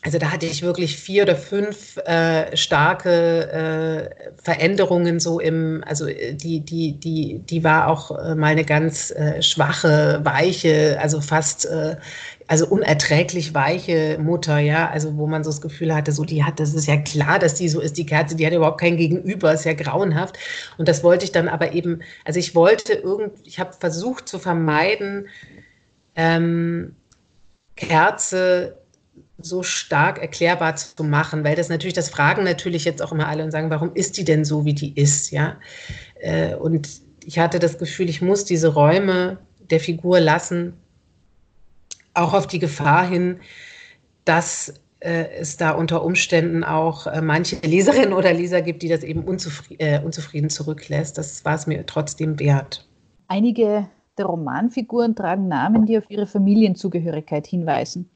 [0.04, 6.06] Also da hatte ich wirklich vier oder fünf äh, starke äh, Veränderungen so im, also
[6.06, 11.22] äh, die, die, die, die war auch äh, mal eine ganz äh, schwache, weiche, also
[11.22, 11.96] fast, äh,
[12.46, 16.60] also unerträglich weiche Mutter, ja, also wo man so das Gefühl hatte, so die hat,
[16.60, 19.54] das ist ja klar, dass die so ist, die Kerze, die hat überhaupt kein Gegenüber,
[19.54, 20.38] ist ja grauenhaft.
[20.76, 24.38] Und das wollte ich dann aber eben, also ich wollte irgend, ich habe versucht zu
[24.38, 25.28] vermeiden,
[26.14, 26.94] ähm,
[27.76, 28.83] Kerze
[29.38, 33.44] so stark erklärbar zu machen, weil das natürlich, das fragen natürlich jetzt auch immer alle
[33.44, 35.56] und sagen, warum ist die denn so, wie die ist, ja?
[36.20, 36.88] Äh, und
[37.24, 39.38] ich hatte das Gefühl, ich muss diese Räume
[39.70, 40.74] der Figur lassen,
[42.12, 43.40] auch auf die Gefahr hin,
[44.24, 49.02] dass äh, es da unter Umständen auch äh, manche Leserinnen oder Leser gibt, die das
[49.02, 51.18] eben unzufrieden, unzufrieden zurücklässt.
[51.18, 52.86] Das war es mir trotzdem wert.
[53.26, 58.08] Einige der Romanfiguren tragen Namen, die auf ihre Familienzugehörigkeit hinweisen.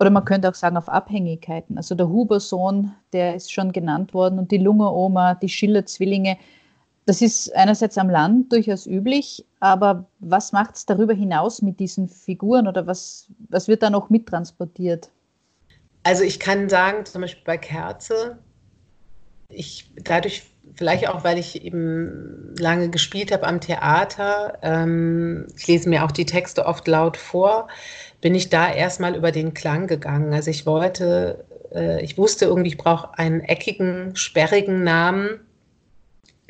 [0.00, 1.76] Oder man könnte auch sagen auf Abhängigkeiten.
[1.76, 6.38] Also der Hubersohn, der ist schon genannt worden und die Lungeroma, die Schiller-Zwillinge.
[7.06, 12.08] Das ist einerseits am Land durchaus üblich, aber was macht es darüber hinaus mit diesen
[12.08, 15.10] Figuren oder was, was wird da noch mittransportiert?
[16.04, 18.38] Also ich kann sagen, zum Beispiel bei Kerze,
[19.48, 25.88] ich dadurch, vielleicht auch, weil ich eben lange gespielt habe am Theater, ähm, ich lese
[25.88, 27.68] mir auch die Texte oft laut vor,
[28.20, 30.32] bin ich da erstmal über den Klang gegangen.
[30.32, 35.40] Also ich wollte, äh, ich wusste irgendwie, ich brauche einen eckigen, sperrigen Namen,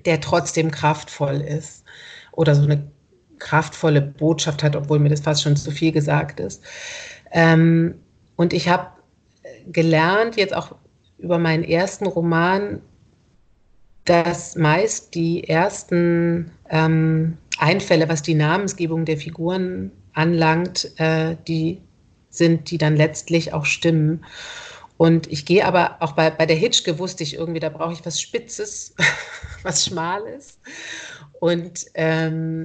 [0.04, 1.84] der trotzdem kraftvoll ist
[2.32, 2.90] oder so eine
[3.38, 6.62] kraftvolle Botschaft hat, obwohl mir das fast schon zu viel gesagt ist.
[7.30, 7.94] Ähm,
[8.36, 8.88] und ich habe
[9.66, 10.74] gelernt, jetzt auch
[11.18, 12.80] über meinen ersten Roman,
[14.08, 21.82] dass meist die ersten ähm, Einfälle, was die Namensgebung der Figuren anlangt, äh, die
[22.30, 24.24] sind, die dann letztlich auch stimmen.
[24.96, 28.06] Und ich gehe aber auch bei, bei der Hitchke wusste ich irgendwie, da brauche ich
[28.06, 28.94] was Spitzes,
[29.62, 30.58] was Schmales.
[31.40, 32.64] Und ähm,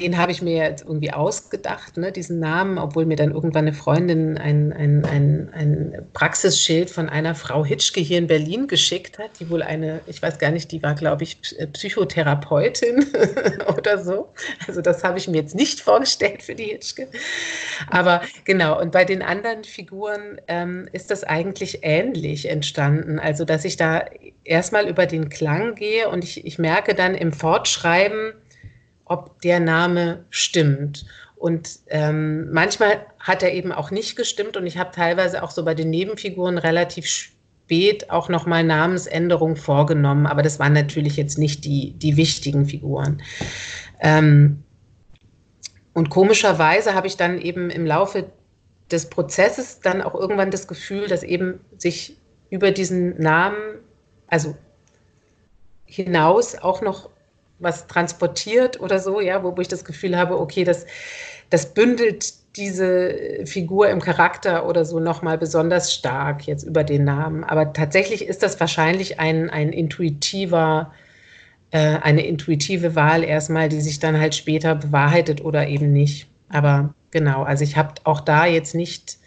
[0.00, 3.72] den habe ich mir jetzt irgendwie ausgedacht, ne, diesen Namen, obwohl mir dann irgendwann eine
[3.72, 9.30] Freundin ein, ein, ein, ein Praxisschild von einer Frau Hitschke hier in Berlin geschickt hat,
[9.40, 11.40] die wohl eine, ich weiß gar nicht, die war, glaube ich,
[11.72, 13.06] Psychotherapeutin
[13.78, 14.32] oder so.
[14.66, 17.08] Also das habe ich mir jetzt nicht vorgestellt für die Hitschke.
[17.88, 23.18] Aber genau, und bei den anderen Figuren ähm, ist das eigentlich ähnlich entstanden.
[23.18, 24.04] Also dass ich da
[24.44, 28.34] erstmal über den Klang gehe und ich, ich merke dann im Fortschreiben,
[29.06, 31.06] ob der Name stimmt.
[31.36, 35.64] Und ähm, manchmal hat er eben auch nicht gestimmt und ich habe teilweise auch so
[35.64, 41.64] bei den Nebenfiguren relativ spät auch nochmal Namensänderungen vorgenommen, aber das waren natürlich jetzt nicht
[41.64, 43.22] die, die wichtigen Figuren.
[44.00, 44.62] Ähm,
[45.92, 48.30] und komischerweise habe ich dann eben im Laufe
[48.90, 52.16] des Prozesses dann auch irgendwann das Gefühl, dass eben sich
[52.50, 53.56] über diesen Namen,
[54.28, 54.56] also
[55.84, 57.10] hinaus auch noch
[57.58, 60.86] was transportiert oder so, ja, wo, wo ich das Gefühl habe, okay, das,
[61.50, 67.44] das bündelt diese Figur im Charakter oder so nochmal besonders stark jetzt über den Namen.
[67.44, 70.92] Aber tatsächlich ist das wahrscheinlich ein, ein intuitiver,
[71.70, 76.28] äh, eine intuitive Wahl erstmal, die sich dann halt später bewahrheitet oder eben nicht.
[76.48, 79.18] Aber genau, also ich habe auch da jetzt nicht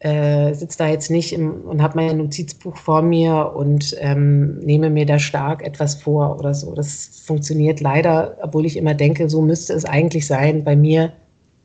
[0.00, 4.90] äh, sitze da jetzt nicht im, und habe mein Notizbuch vor mir und ähm, nehme
[4.90, 6.74] mir da stark etwas vor oder so.
[6.74, 11.12] Das funktioniert leider, obwohl ich immer denke, so müsste es eigentlich sein, bei mir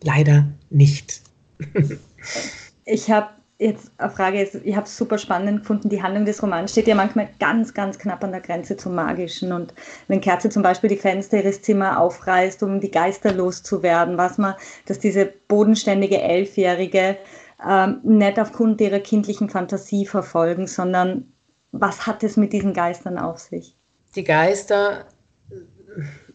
[0.02, 1.22] leider nicht.
[2.86, 6.72] ich habe jetzt eine Frage, ich habe es super spannend gefunden, die Handlung des Romans
[6.72, 9.52] steht ja manchmal ganz, ganz knapp an der Grenze zum Magischen.
[9.52, 9.74] Und
[10.08, 14.56] wenn Kerze zum Beispiel die Fenster ihres Zimmers aufreißt, um die Geister loszuwerden, was man,
[14.88, 17.17] dass diese bodenständige Elfjährige
[17.67, 21.34] ähm, nicht aufgrund ihrer kindlichen Fantasie verfolgen, sondern
[21.71, 23.76] was hat es mit diesen Geistern auf sich?
[24.15, 25.06] Die Geister,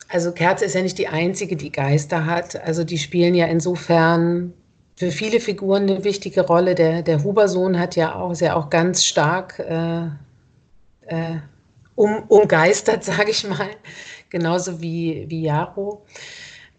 [0.08, 2.60] also Kerze ist ja nicht die einzige, die Geister hat.
[2.64, 4.52] Also die spielen ja insofern
[4.96, 6.74] für viele Figuren eine wichtige Rolle.
[6.74, 10.06] Der, der Hubersohn hat ja auch, ist ja auch ganz stark äh,
[11.06, 11.38] äh,
[11.94, 13.68] um, umgeistert, sage ich mal.
[14.30, 16.04] Genauso wie, wie Jaro,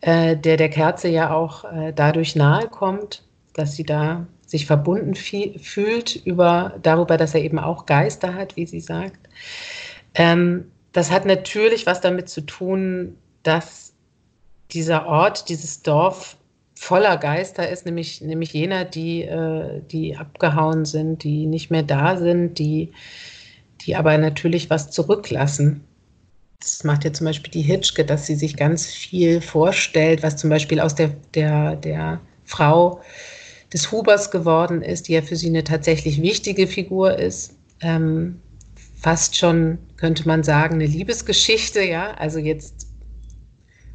[0.01, 5.13] äh, der der Kerze ja auch äh, dadurch nahe kommt, dass sie da sich verbunden
[5.13, 9.29] fühlt über, darüber, dass er eben auch Geister hat, wie sie sagt.
[10.15, 13.93] Ähm, das hat natürlich was damit zu tun, dass
[14.71, 16.35] dieser Ort, dieses Dorf
[16.73, 22.17] voller Geister ist, nämlich, nämlich jener, die, äh, die abgehauen sind, die nicht mehr da
[22.17, 22.91] sind, die,
[23.81, 25.83] die aber natürlich was zurücklassen.
[26.59, 30.49] Das macht ja zum Beispiel die Hitschke, dass sie sich ganz viel vorstellt, was zum
[30.49, 33.01] Beispiel aus der, der, der Frau
[33.73, 37.55] des Hubers geworden ist, die ja für sie eine tatsächlich wichtige Figur ist.
[37.81, 38.39] Ähm,
[38.99, 42.13] fast schon, könnte man sagen, eine Liebesgeschichte, ja.
[42.15, 42.87] Also jetzt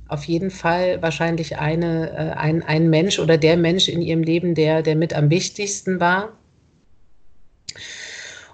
[0.08, 4.54] auf jeden Fall wahrscheinlich eine, äh, ein, ein Mensch oder der Mensch in ihrem Leben,
[4.54, 6.32] der, der mit am wichtigsten war.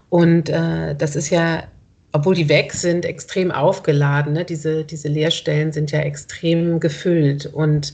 [0.09, 1.65] Und äh, das ist ja,
[2.13, 4.33] obwohl die weg sind, extrem aufgeladen.
[4.33, 4.45] Ne?
[4.45, 7.47] Diese, diese Leerstellen sind ja extrem gefüllt.
[7.47, 7.93] Und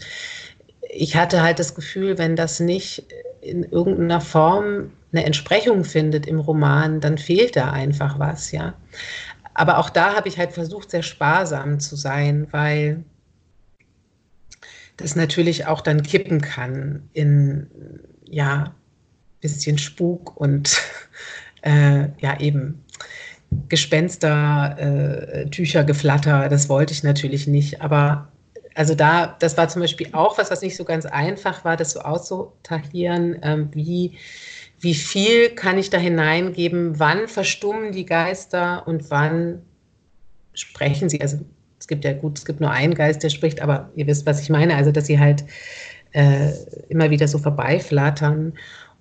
[0.90, 3.07] ich hatte halt das Gefühl, wenn das nicht
[3.40, 8.75] in irgendeiner Form eine Entsprechung findet im Roman, dann fehlt da einfach was, ja.
[9.55, 13.05] Aber auch da habe ich halt versucht, sehr sparsam zu sein, weil
[14.96, 17.68] das natürlich auch dann kippen kann in,
[18.29, 18.75] ja,
[19.40, 20.77] bisschen Spuk und
[21.62, 22.85] äh, ja, eben
[23.68, 27.81] Gespenster, äh, Tüchergeflatter, das wollte ich natürlich nicht.
[27.81, 28.29] Aber
[28.77, 31.93] also da, das war zum Beispiel auch was, was nicht so ganz einfach war, das
[31.93, 34.19] so auszutahieren, ähm, wie,
[34.81, 39.62] wie viel kann ich da hineingeben, wann verstummen die Geister und wann
[40.53, 41.39] sprechen sie, also
[41.79, 44.41] es gibt ja gut, es gibt nur einen Geist, der spricht, aber ihr wisst, was
[44.41, 45.45] ich meine, also dass sie halt
[46.12, 46.53] äh,
[46.89, 48.55] immer wieder so vorbeiflattern.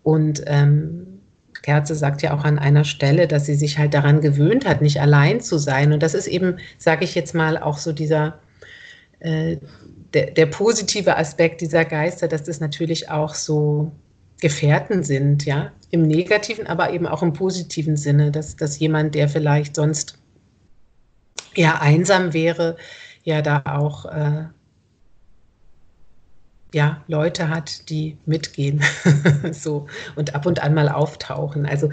[0.04, 1.20] Und ähm,
[1.62, 5.02] Kerze sagt ja auch an einer Stelle, dass sie sich halt daran gewöhnt hat, nicht
[5.02, 5.94] allein zu sein.
[5.94, 8.40] Und das ist eben, sage ich jetzt mal, auch so dieser,
[9.26, 9.58] äh,
[10.14, 13.92] der, der, positive Aspekt dieser Geister, dass das natürlich auch so
[14.40, 19.28] Gefährten sind, ja, im negativen, aber eben auch im positiven Sinne, dass, dass jemand, der
[19.28, 20.18] vielleicht sonst
[21.54, 22.78] eher einsam wäre,
[23.24, 24.46] ja da auch äh,
[26.76, 28.82] ja, Leute hat, die mitgehen
[29.54, 31.66] so und ab und an mal auftauchen.
[31.66, 31.90] Also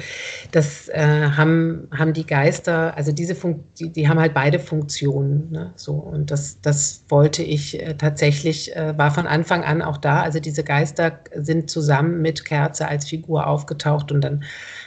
[0.51, 5.53] das äh, haben, haben die Geister, also diese Fun die, die haben halt beide Funktionen.
[5.53, 5.73] Ne?
[5.77, 10.23] So, und das, das wollte ich äh, tatsächlich, äh, war von Anfang an auch da.
[10.23, 14.43] Also diese Geister sind zusammen mit Kerze als Figur aufgetaucht und dann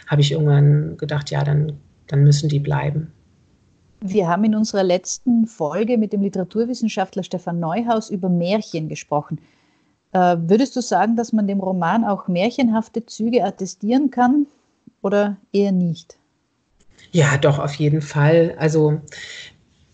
[0.08, 1.71] habe ich irgendwann gedacht, ja, dann,
[2.08, 3.13] dann müssen die bleiben.
[4.01, 9.39] Wir haben in unserer letzten Folge mit dem Literaturwissenschaftler Stefan Neuhaus über Märchen gesprochen.
[10.15, 14.47] Äh, würdest du sagen, dass man dem Roman auch märchenhafte Züge attestieren kann
[15.01, 16.15] oder eher nicht?
[17.12, 18.56] Ja, doch, auf jeden Fall.
[18.58, 19.01] Also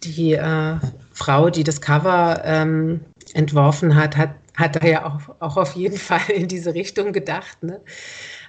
[0.04, 0.76] die äh,
[1.12, 3.00] Frau, die das Cover ähm,
[3.34, 7.64] entworfen hat, hat, hat da ja auch, auch auf jeden Fall in diese Richtung gedacht.
[7.64, 7.82] Ne?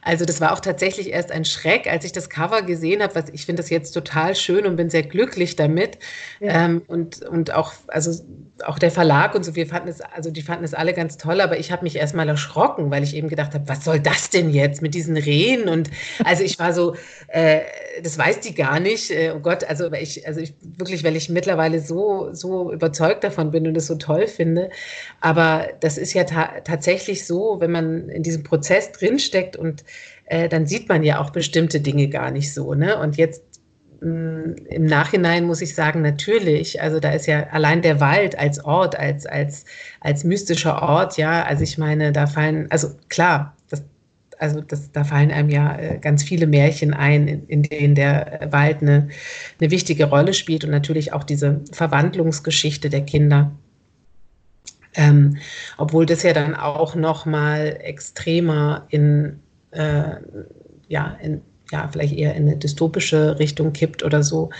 [0.04, 3.14] Also das war auch tatsächlich erst ein Schreck, als ich das Cover gesehen habe.
[3.14, 5.98] Was ich finde das jetzt total schön und bin sehr glücklich damit.
[6.40, 6.64] Ja.
[6.64, 8.12] Ähm, und, und auch, also
[8.64, 11.40] auch der Verlag und so, wir fanden es, also die fanden es alle ganz toll,
[11.40, 14.50] aber ich habe mich erstmal erschrocken, weil ich eben gedacht habe, was soll das denn
[14.50, 15.68] jetzt mit diesen Rehen?
[15.68, 15.88] Und
[16.24, 16.96] also ich war so,
[17.28, 17.60] äh,
[18.02, 19.12] das weiß die gar nicht.
[19.12, 23.52] Äh, oh Gott, also ich, also ich wirklich, weil ich mittlerweile so, so überzeugt davon
[23.52, 24.70] bin und es so toll finde.
[25.20, 29.84] Aber das ist ja ta tatsächlich so, wenn man in diesem Prozess drinsteckt und
[30.26, 32.74] äh, dann sieht man ja auch bestimmte Dinge gar nicht so.
[32.74, 32.98] Ne?
[32.98, 33.42] Und jetzt
[34.00, 38.38] mh, mm, im Nachhinein muss ich sagen, natürlich, also da ist ja allein der Wald
[38.38, 39.64] als Ort, als, als,
[40.00, 43.82] als mystischer Ort, ja, also ich meine, da fallen, also klar, das,
[44.38, 48.48] also das, da fallen einem ja äh, ganz viele Märchen ein, in, in denen der
[48.50, 49.08] Wald eine,
[49.60, 53.52] eine wichtige Rolle spielt und natürlich auch diese Verwandlungsgeschichte der Kinder.
[54.94, 55.38] Ähm,
[55.78, 59.40] obwohl das ja dann auch noch mal extremer in
[59.72, 60.16] äh,
[60.88, 64.50] ja, in, ja, vielleicht eher in eine dystopische Richtung kippt oder so.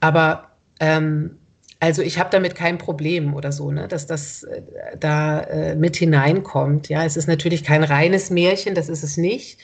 [0.00, 1.38] Aber ähm,
[1.80, 4.62] also ich habe damit kein Problem oder so, ne, dass das äh,
[5.00, 6.88] da äh, mit hineinkommt.
[6.88, 9.58] Ja, es ist natürlich kein reines Märchen, das ist es nicht.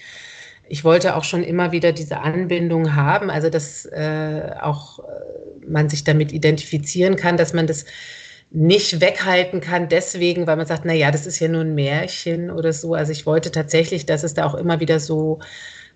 [0.68, 5.88] Ich wollte auch schon immer wieder diese Anbindung haben, also dass äh, auch äh, man
[5.88, 7.84] sich damit identifizieren kann, dass man das
[8.50, 12.50] nicht weghalten kann, deswegen, weil man sagt, na ja, das ist ja nur ein Märchen
[12.50, 12.94] oder so.
[12.94, 15.38] Also ich wollte tatsächlich, dass es da auch immer wieder so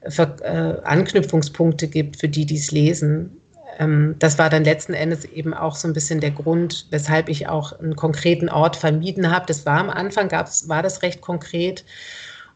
[0.03, 3.41] äh, Anknüpfungspunkte gibt für die, die es lesen.
[3.79, 7.49] Ähm, das war dann letzten Endes eben auch so ein bisschen der Grund, weshalb ich
[7.49, 9.47] auch einen konkreten Ort vermieden habe.
[9.47, 11.85] Das war am Anfang, gab's, war das recht konkret.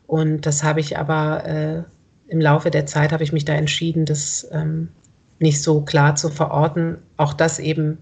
[0.07, 1.83] Und das habe ich aber äh,
[2.29, 4.89] im Laufe der Zeit habe ich mich da entschieden, das ähm,
[5.39, 6.99] nicht so klar zu verorten.
[7.17, 7.99] Auch das eben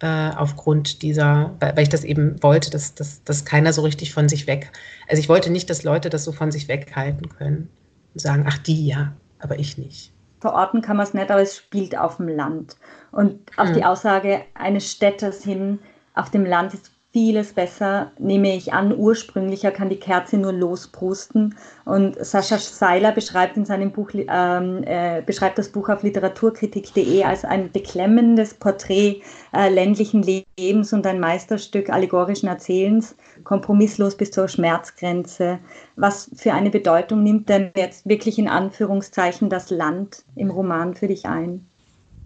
[0.00, 4.12] äh, aufgrund dieser, weil, weil, ich das eben wollte, dass, dass, dass keiner so richtig
[4.12, 4.72] von sich weg,
[5.08, 7.68] also ich wollte nicht, dass Leute das so von sich weghalten können
[8.14, 10.12] und sagen, ach die ja, aber ich nicht.
[10.40, 12.76] Verorten kann man es nicht, aber es spielt auf dem Land.
[13.12, 13.74] Und auf hm.
[13.74, 15.80] die Aussage eines Städters hin,
[16.14, 18.96] auf dem Land ist vieles besser, nehme ich an.
[18.96, 21.56] Ursprünglicher kann die Kerze nur losprusten.
[21.84, 27.44] Und Sascha Seiler beschreibt in seinem Buch, ähm, äh, beschreibt das Buch auf literaturkritik.de als
[27.44, 35.58] ein beklemmendes Porträt äh, ländlichen Lebens und ein Meisterstück allegorischen Erzählens, kompromisslos bis zur Schmerzgrenze.
[35.96, 41.08] Was für eine Bedeutung nimmt denn jetzt wirklich in Anführungszeichen das Land im Roman für
[41.08, 41.66] dich ein?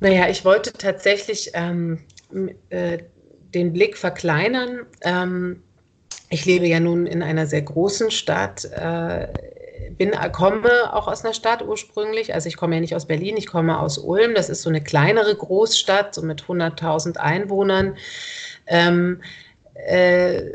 [0.01, 2.01] Naja, ich wollte tatsächlich ähm,
[2.69, 2.99] äh,
[3.55, 4.87] den Blick verkleinern.
[5.03, 5.63] Ähm,
[6.31, 9.29] ich lebe ja nun in einer sehr großen Stadt, äh,
[9.97, 12.35] bin, komme auch aus einer Stadt ursprünglich.
[12.35, 14.35] Also ich komme ja nicht aus Berlin, ich komme aus Ulm.
[14.35, 17.97] Das ist so eine kleinere Großstadt, so mit 100.000 Einwohnern.
[18.67, 19.23] Ähm,
[19.75, 20.51] äh,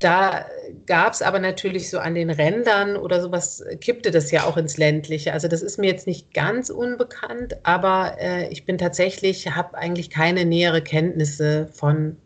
[0.00, 0.44] da
[0.86, 4.76] gab es aber natürlich so an den Rändern oder sowas, kippte das ja auch ins
[4.76, 5.32] Ländliche.
[5.32, 10.10] Also das ist mir jetzt nicht ganz unbekannt, aber äh, ich bin tatsächlich, habe eigentlich
[10.10, 12.16] keine nähere Kenntnisse von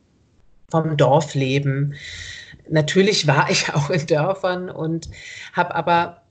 [0.70, 1.94] vom Dorfleben.
[2.68, 5.08] Natürlich war ich auch in Dörfern und
[5.52, 6.22] habe aber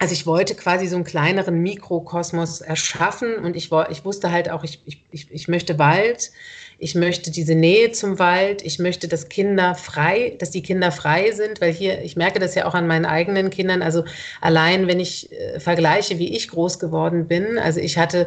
[0.00, 4.64] also ich wollte quasi so einen kleineren Mikrokosmos erschaffen und ich, ich wusste halt auch,
[4.64, 6.32] ich, ich, ich möchte Wald,
[6.78, 11.30] ich möchte diese Nähe zum Wald, ich möchte, dass Kinder frei, dass die Kinder frei
[11.30, 14.04] sind, weil hier, ich merke das ja auch an meinen eigenen Kindern, also
[14.40, 18.26] allein wenn ich äh, vergleiche, wie ich groß geworden bin, also ich hatte,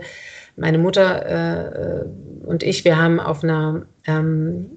[0.56, 2.06] meine Mutter äh,
[2.46, 4.77] und ich, wir haben auf einer, ähm,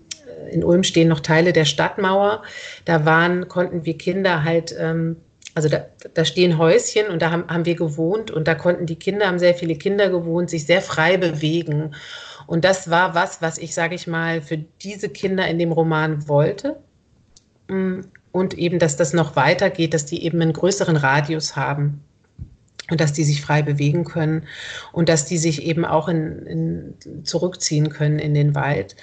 [0.51, 2.43] in Ulm stehen noch Teile der Stadtmauer,
[2.85, 5.17] da waren, konnten wir Kinder halt, ähm,
[5.55, 5.85] also da,
[6.15, 9.39] da, stehen Häuschen und da haben, haben wir gewohnt und da konnten die Kinder, haben
[9.39, 11.95] sehr viele Kinder gewohnt, sich sehr frei bewegen.
[12.47, 16.29] Und das war was, was ich, sage ich mal, für diese Kinder in dem Roman
[16.29, 16.77] wollte.
[17.69, 18.01] Mm,
[18.33, 22.03] und eben, dass das noch weitergeht, dass die eben einen größeren Radius haben
[22.91, 24.47] und dass die sich frei bewegen können
[24.93, 28.97] und dass die sich eben auch in, in, zurückziehen können in den Wald.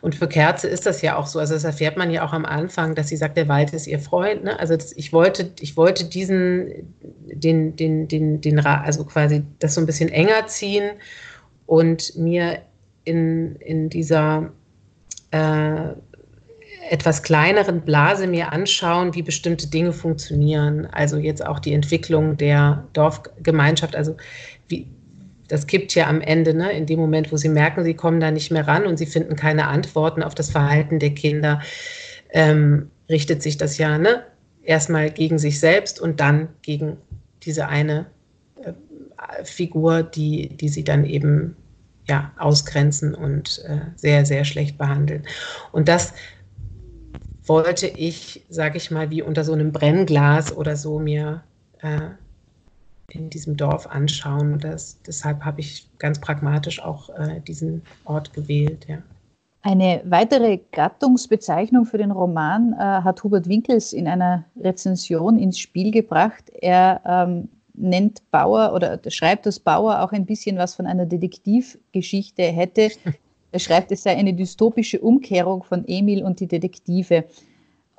[0.00, 1.38] Und für Kerze ist das ja auch so.
[1.38, 3.98] Also das erfährt man ja auch am Anfang, dass sie sagt, der Wald ist ihr
[3.98, 4.44] Freund.
[4.44, 4.58] Ne?
[4.58, 9.80] Also das, ich wollte, ich wollte diesen, den, den, den, den, also quasi das so
[9.80, 10.92] ein bisschen enger ziehen
[11.66, 12.62] und mir
[13.04, 14.50] in, in dieser
[15.32, 15.90] äh,
[16.88, 20.86] etwas kleineren Blase mir anschauen, wie bestimmte Dinge funktionieren.
[20.90, 23.94] Also jetzt auch die Entwicklung der Dorfgemeinschaft.
[23.94, 24.16] Also
[25.50, 26.72] das kippt ja am Ende, ne?
[26.72, 29.34] in dem Moment, wo sie merken, sie kommen da nicht mehr ran und sie finden
[29.34, 31.60] keine Antworten auf das Verhalten der Kinder,
[32.30, 34.22] ähm, richtet sich das ja ne?
[34.62, 36.98] erstmal gegen sich selbst und dann gegen
[37.42, 38.06] diese eine
[38.62, 41.56] äh, Figur, die, die sie dann eben
[42.06, 45.26] ja, ausgrenzen und äh, sehr, sehr schlecht behandeln.
[45.72, 46.14] Und das
[47.44, 51.42] wollte ich, sage ich mal, wie unter so einem Brennglas oder so mir
[51.82, 51.98] äh,
[53.14, 54.58] in diesem Dorf anschauen.
[54.58, 58.86] Das, deshalb habe ich ganz pragmatisch auch äh, diesen Ort gewählt.
[58.88, 58.98] Ja.
[59.62, 65.90] Eine weitere Gattungsbezeichnung für den Roman äh, hat Hubert Winkels in einer Rezension ins Spiel
[65.90, 66.50] gebracht.
[66.62, 72.42] Er ähm, nennt Bauer oder schreibt, dass Bauer auch ein bisschen was von einer Detektivgeschichte
[72.42, 72.90] hätte.
[73.52, 77.24] Er schreibt, es sei eine dystopische Umkehrung von Emil und die Detektive.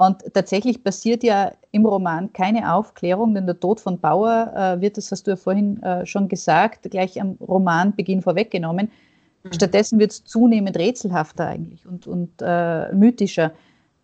[0.02, 4.97] Und tatsächlich passiert ja im Roman keine Aufklärung, denn der Tod von Bauer äh, wird,
[4.97, 8.89] das hast du ja vorhin äh, schon gesagt, gleich am Romanbeginn vorweggenommen.
[9.43, 9.54] Mhm.
[9.54, 13.52] Stattdessen wird es zunehmend rätselhafter eigentlich und, und äh, mythischer.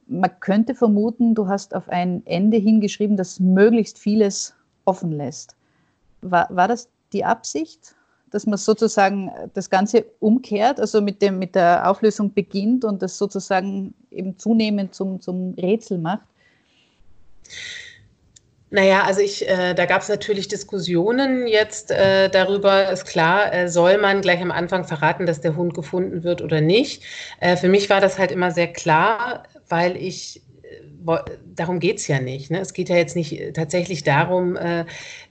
[0.06, 4.54] Man könnte vermuten, du hast auf ein Ende hingeschrieben, das möglichst vieles
[4.86, 5.56] offen lässt.
[6.22, 7.96] War, war das die Absicht,
[8.32, 13.18] dass man sozusagen das Ganze umkehrt, also mit, dem, mit der Auflösung beginnt und das
[13.18, 16.28] sozusagen eben zunehmend zum, zum Rätsel macht?
[18.70, 23.70] Naja, also ich, äh, da gab es natürlich Diskussionen jetzt äh, darüber, ist klar, äh,
[23.70, 27.04] soll man gleich am Anfang verraten, dass der Hund gefunden wird oder nicht.
[27.40, 30.42] Äh, für mich war das halt immer sehr klar, weil ich
[31.56, 32.52] darum geht es ja nicht.
[32.52, 32.60] Ne?
[32.60, 34.86] Es geht ja jetzt nicht äh, tatsächlich darum, äh,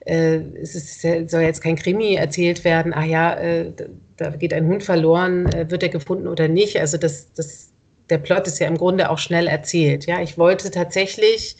[0.06, 3.72] äh, es ist, soll jetzt kein Krimi erzählt werden, ah ja, äh,
[4.16, 6.80] da geht ein Hund verloren, äh, wird er gefunden oder nicht.
[6.80, 7.70] Also das, das,
[8.08, 10.06] der Plot ist ja im Grunde auch schnell erzählt.
[10.06, 10.22] Ja?
[10.22, 11.56] Ich wollte tatsächlich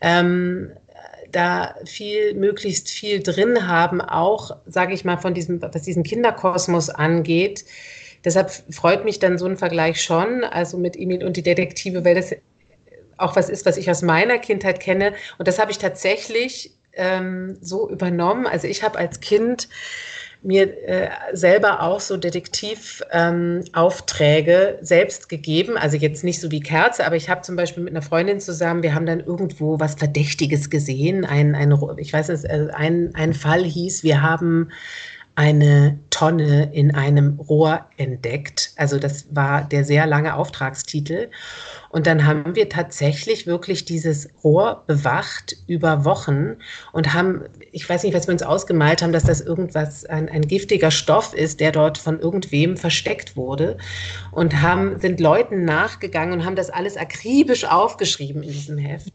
[0.00, 0.70] ähm,
[1.30, 6.88] da viel, möglichst viel drin haben, auch, sage ich mal, von diesem, was diesen Kinderkosmos
[6.88, 7.64] angeht.
[8.24, 12.14] Deshalb freut mich dann so ein Vergleich schon, also mit Emil und die Detektive, weil
[12.14, 12.34] das
[13.18, 15.14] auch was ist, was ich aus meiner Kindheit kenne.
[15.38, 18.46] Und das habe ich tatsächlich ähm, so übernommen.
[18.46, 19.68] Also ich habe als Kind
[20.42, 25.76] mir äh, selber auch so Detektivaufträge ähm, selbst gegeben.
[25.76, 28.82] Also jetzt nicht so wie Kerze, aber ich habe zum Beispiel mit einer Freundin zusammen,
[28.82, 31.24] wir haben dann irgendwo was Verdächtiges gesehen.
[31.24, 34.68] Ein, ein, ich weiß nicht, äh, ein, ein Fall hieß, wir haben
[35.34, 38.67] eine Tonne in einem Rohr entdeckt.
[38.78, 41.30] Also das war der sehr lange Auftragstitel.
[41.90, 46.56] Und dann haben wir tatsächlich wirklich dieses Rohr bewacht über Wochen
[46.92, 50.42] und haben, ich weiß nicht, was wir uns ausgemalt haben, dass das irgendwas, ein, ein
[50.42, 53.78] giftiger Stoff ist, der dort von irgendwem versteckt wurde.
[54.32, 59.12] Und haben, sind Leuten nachgegangen und haben das alles akribisch aufgeschrieben in diesem Heft.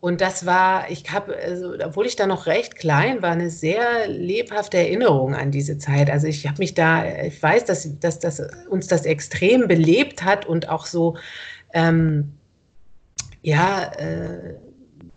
[0.00, 4.06] Und das war, ich habe, also, obwohl ich da noch recht klein war, eine sehr
[4.06, 6.10] lebhafte Erinnerung an diese Zeit.
[6.10, 10.46] Also ich habe mich da, ich weiß, dass, dass, dass uns das extrem belebt hat
[10.46, 11.16] und auch so
[11.74, 12.32] ähm,
[13.42, 14.54] ja, äh,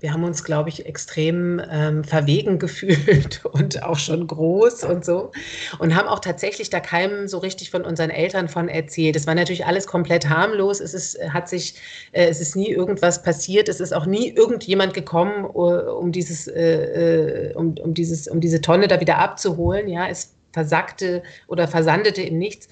[0.02, 5.32] wir haben uns, glaube ich, extrem ähm, verwegen gefühlt und auch schon groß und so.
[5.80, 9.16] Und haben auch tatsächlich da keinem so richtig von unseren Eltern von erzählt.
[9.16, 10.80] Es war natürlich alles komplett harmlos.
[10.80, 11.76] Es ist, hat sich,
[12.12, 13.68] äh, es ist nie irgendwas passiert.
[13.68, 18.62] Es ist auch nie irgendjemand gekommen, um dieses, äh, äh, um, um dieses, um diese
[18.62, 19.88] Tonne da wieder abzuholen.
[19.88, 22.68] Ja, es versackte oder versandete in nichts.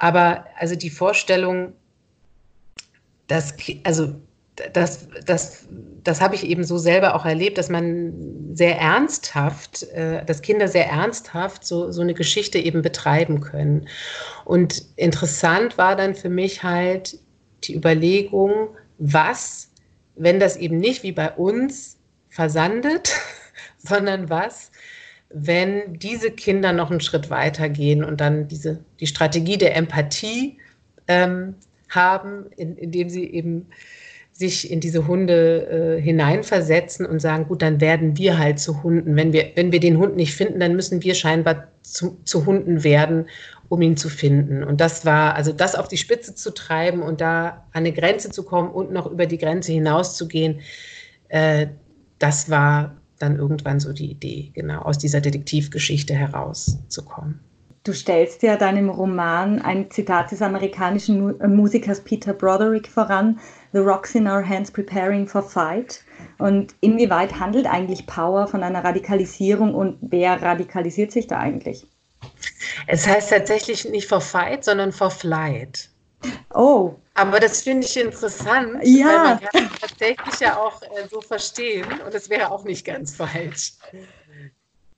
[0.00, 1.74] Aber also die Vorstellung,
[3.28, 4.14] das, also
[4.72, 5.66] das, das,
[6.02, 10.68] das habe ich eben so selber auch erlebt, dass man sehr ernsthaft, äh, dass Kinder
[10.68, 13.88] sehr ernsthaft so, so eine Geschichte eben betreiben können.
[14.46, 17.18] Und interessant war dann für mich halt
[17.64, 19.70] die Überlegung, was,
[20.16, 21.98] wenn das eben nicht wie bei uns
[22.30, 23.12] versandet,
[23.78, 24.69] sondern was,
[25.32, 30.58] wenn diese Kinder noch einen Schritt weiter gehen und dann diese, die Strategie der Empathie
[31.06, 31.54] ähm,
[31.88, 33.66] haben, in, indem sie eben
[34.32, 39.14] sich in diese Hunde äh, hineinversetzen und sagen, gut, dann werden wir halt zu Hunden.
[39.14, 42.82] Wenn wir, wenn wir den Hund nicht finden, dann müssen wir scheinbar zu, zu Hunden
[42.82, 43.28] werden,
[43.68, 44.64] um ihn zu finden.
[44.64, 48.30] Und das war, also das auf die Spitze zu treiben und da an eine Grenze
[48.30, 50.60] zu kommen und noch über die Grenze hinaus zu gehen,
[51.28, 51.68] äh,
[52.18, 57.40] das war dann irgendwann so die Idee, genau, aus dieser Detektivgeschichte herauszukommen.
[57.84, 63.38] Du stellst ja deinem Roman ein Zitat des amerikanischen äh, Musikers Peter Broderick voran,
[63.72, 66.04] The Rocks in Our Hands Preparing for Fight.
[66.38, 71.86] Und inwieweit handelt eigentlich Power von einer Radikalisierung und wer radikalisiert sich da eigentlich?
[72.86, 75.88] Es heißt tatsächlich nicht for Fight, sondern for Flight.
[76.52, 76.96] Oh.
[77.20, 79.06] Aber das finde ich interessant, ja.
[79.06, 82.86] weil man kann es tatsächlich ja auch äh, so verstehen und es wäre auch nicht
[82.86, 83.74] ganz falsch.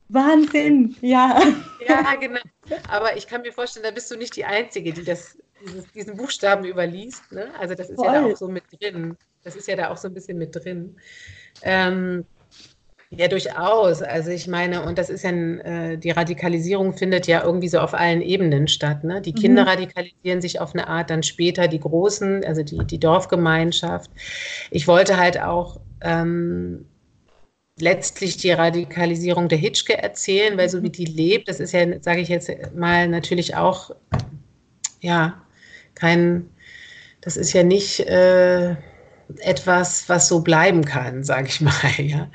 [0.08, 1.42] Wahnsinn, ja.
[1.88, 2.40] Ja, genau.
[2.88, 6.16] Aber ich kann mir vorstellen, da bist du nicht die Einzige, die das, dieses, diesen
[6.16, 7.32] Buchstaben überliest.
[7.32, 7.50] Ne?
[7.58, 8.06] Also das ist Voll.
[8.06, 9.16] ja da auch so mit drin.
[9.42, 10.96] Das ist ja da auch so ein bisschen mit drin.
[11.62, 12.24] Ähm,
[13.14, 14.00] ja, durchaus.
[14.00, 17.92] Also ich meine, und das ist ja, äh, die Radikalisierung findet ja irgendwie so auf
[17.92, 19.04] allen Ebenen statt.
[19.04, 19.20] Ne?
[19.20, 19.68] Die Kinder mhm.
[19.68, 24.10] radikalisieren sich auf eine Art, dann später die Großen, also die, die Dorfgemeinschaft.
[24.70, 26.86] Ich wollte halt auch ähm,
[27.78, 32.20] letztlich die Radikalisierung der Hitchke erzählen, weil so wie die lebt, das ist ja, sage
[32.20, 33.94] ich jetzt mal, natürlich auch,
[35.00, 35.42] ja,
[35.94, 36.48] kein,
[37.20, 38.74] das ist ja nicht äh,
[39.40, 42.30] etwas, was so bleiben kann, sage ich mal, ja.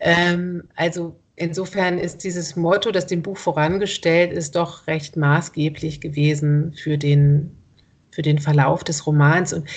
[0.00, 6.74] Ähm, also insofern ist dieses Motto, das dem Buch vorangestellt ist, doch recht maßgeblich gewesen
[6.74, 7.56] für den,
[8.10, 9.52] für den Verlauf des Romans.
[9.52, 9.68] Und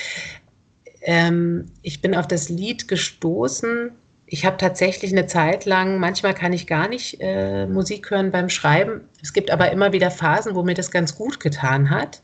[1.01, 3.91] ähm, ich bin auf das Lied gestoßen,
[4.33, 8.47] ich habe tatsächlich eine Zeit lang, manchmal kann ich gar nicht äh, Musik hören beim
[8.47, 9.01] Schreiben.
[9.21, 12.21] Es gibt aber immer wieder Phasen, wo mir das ganz gut getan hat.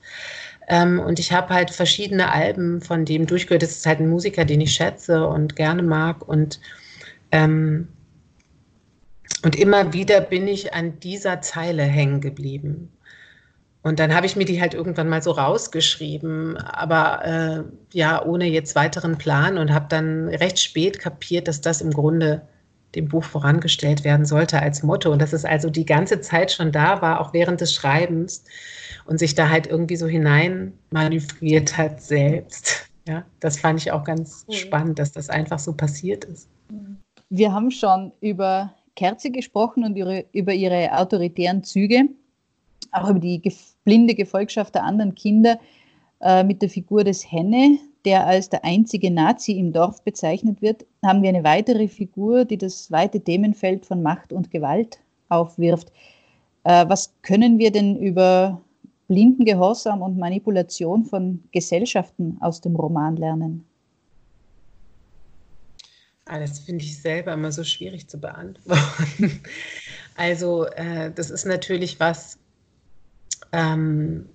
[0.70, 3.62] Ähm, und ich habe halt verschiedene Alben von dem durchgehört.
[3.62, 6.26] Das ist halt ein Musiker, den ich schätze und gerne mag.
[6.26, 6.62] Und,
[7.32, 7.88] ähm,
[9.44, 12.92] und immer wieder bin ich an dieser Zeile hängen geblieben.
[13.84, 17.64] Und dann habe ich mir die halt irgendwann mal so rausgeschrieben, aber äh,
[17.94, 22.42] ja, ohne jetzt weiteren Plan und habe dann recht spät kapiert, dass das im Grunde
[22.96, 25.12] dem Buch vorangestellt werden sollte als Motto.
[25.12, 28.44] Und dass es also die ganze Zeit schon da war, auch während des Schreibens
[29.06, 32.90] und sich da halt irgendwie so hinein manövriert hat selbst.
[33.08, 34.54] Ja, das fand ich auch ganz mhm.
[34.54, 36.50] spannend, dass das einfach so passiert ist.
[37.30, 42.10] Wir haben schon über Kerze gesprochen und ihre, über ihre autoritären Züge
[42.92, 43.42] auch über die
[43.84, 45.60] blinde Gefolgschaft der anderen Kinder
[46.22, 50.86] äh, mit der Figur des Henne, der als der einzige Nazi im Dorf bezeichnet wird,
[51.04, 55.00] haben wir eine weitere Figur, die das weite Themenfeld von Macht und Gewalt
[55.30, 55.92] aufwirft.
[56.64, 58.62] Äh, was können wir denn über
[59.08, 63.66] blinden Gehorsam und Manipulation von Gesellschaften aus dem Roman lernen?
[66.30, 69.42] Ah, das finde ich selber immer so schwierig zu beantworten.
[70.20, 72.40] Also äh, das ist natürlich was,
[73.52, 74.28] ähm,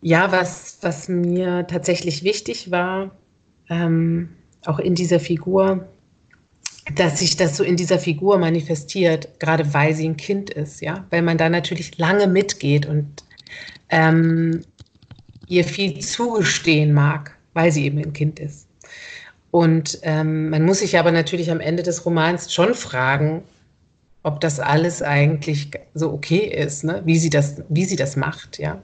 [0.00, 3.14] ja, was, was mir tatsächlich wichtig war,
[3.68, 4.30] ähm,
[4.64, 5.86] auch in dieser Figur,
[6.96, 11.06] dass sich das so in dieser Figur manifestiert, gerade weil sie ein Kind ist, ja,
[11.10, 13.24] weil man da natürlich lange mitgeht und
[13.90, 14.62] ähm,
[15.48, 18.71] ihr viel zugestehen mag, weil sie eben ein Kind ist.
[19.52, 23.42] Und ähm, man muss sich aber natürlich am Ende des Romans schon fragen,
[24.22, 27.02] ob das alles eigentlich so okay ist, ne?
[27.04, 28.82] wie, sie das, wie sie das macht, ja.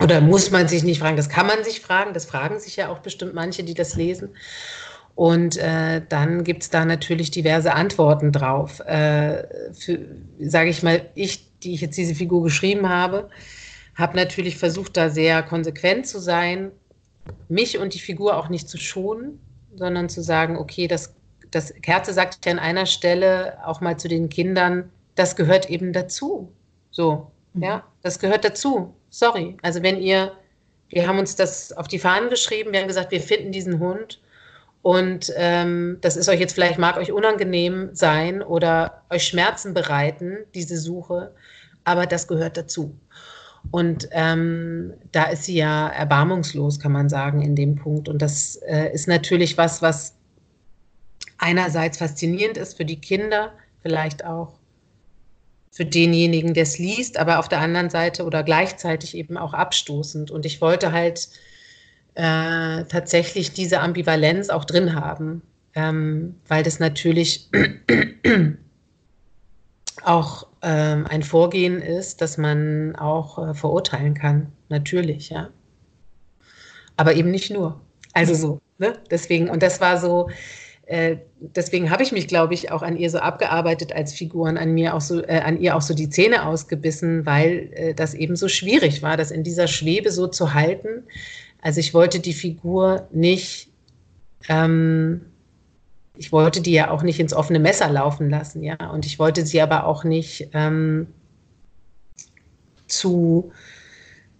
[0.00, 1.16] Oder muss man sich nicht fragen?
[1.16, 4.28] Das kann man sich fragen, das fragen sich ja auch bestimmt manche, die das lesen.
[5.16, 8.78] Und äh, dann gibt es da natürlich diverse Antworten drauf.
[8.86, 9.42] Äh,
[10.38, 13.28] Sage ich mal, ich, die ich jetzt diese Figur geschrieben habe,
[13.96, 16.70] habe natürlich versucht, da sehr konsequent zu sein,
[17.48, 19.40] mich und die Figur auch nicht zu schonen,
[19.78, 21.14] sondern zu sagen, okay, das
[21.50, 25.92] das Kerze sagt ja an einer Stelle auch mal zu den Kindern, das gehört eben
[25.92, 26.52] dazu.
[26.90, 27.62] So, mhm.
[27.62, 28.94] ja, das gehört dazu.
[29.10, 29.56] Sorry.
[29.62, 30.32] Also wenn ihr,
[30.88, 34.20] wir haben uns das auf die Fahnen geschrieben, wir haben gesagt, wir finden diesen Hund
[34.82, 40.38] und ähm, das ist euch jetzt vielleicht, mag euch unangenehm sein oder euch Schmerzen bereiten,
[40.54, 41.34] diese Suche,
[41.84, 42.94] aber das gehört dazu.
[43.70, 48.08] Und ähm, da ist sie ja erbarmungslos, kann man sagen, in dem Punkt.
[48.08, 50.14] Und das äh, ist natürlich was, was
[51.38, 53.52] einerseits faszinierend ist für die Kinder,
[53.82, 54.54] vielleicht auch
[55.70, 60.30] für denjenigen, der es liest, aber auf der anderen Seite oder gleichzeitig eben auch abstoßend.
[60.30, 61.28] Und ich wollte halt
[62.14, 65.42] äh, tatsächlich diese Ambivalenz auch drin haben,
[65.74, 67.48] ähm, weil das natürlich
[70.02, 75.50] auch ähm, ein Vorgehen ist, das man auch äh, verurteilen kann, natürlich, ja.
[76.96, 77.80] Aber eben nicht nur.
[78.12, 78.98] Also so, ne?
[79.10, 80.28] Deswegen, und das war so,
[80.86, 84.72] äh, deswegen habe ich mich, glaube ich, auch an ihr so abgearbeitet als Figuren, an
[84.72, 88.36] mir auch so, äh, an ihr auch so die Zähne ausgebissen, weil äh, das eben
[88.36, 91.04] so schwierig war, das in dieser Schwebe so zu halten.
[91.60, 93.68] Also ich wollte die Figur nicht
[94.48, 95.20] ähm,
[96.18, 98.76] ich wollte die ja auch nicht ins offene Messer laufen lassen, ja.
[98.92, 101.06] Und ich wollte sie aber auch nicht ähm,
[102.88, 103.52] zu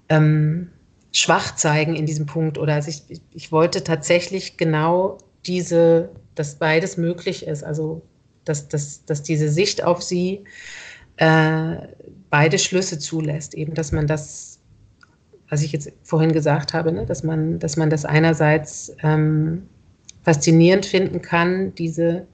[0.09, 0.71] ähm,
[1.13, 2.59] schwach zeigen in diesem Punkt.
[2.59, 7.63] Oder ich, ich wollte tatsächlich genau diese, dass beides möglich ist.
[7.63, 8.03] Also
[8.45, 10.45] dass, dass, dass diese Sicht auf sie
[11.17, 11.77] äh,
[12.29, 13.55] beide Schlüsse zulässt.
[13.55, 14.59] Eben, dass man das,
[15.49, 19.69] was ich jetzt vorhin gesagt habe, ne, dass man, dass man das einerseits ähm,
[20.29, 22.27] faszinierend finden kann, diese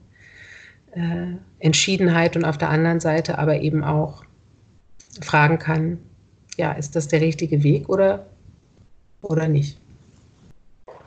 [0.91, 1.27] äh,
[1.59, 4.25] Entschiedenheit und auf der anderen Seite aber eben auch
[5.21, 5.99] fragen kann,
[6.57, 8.25] ja, ist das der richtige Weg oder,
[9.21, 9.79] oder nicht?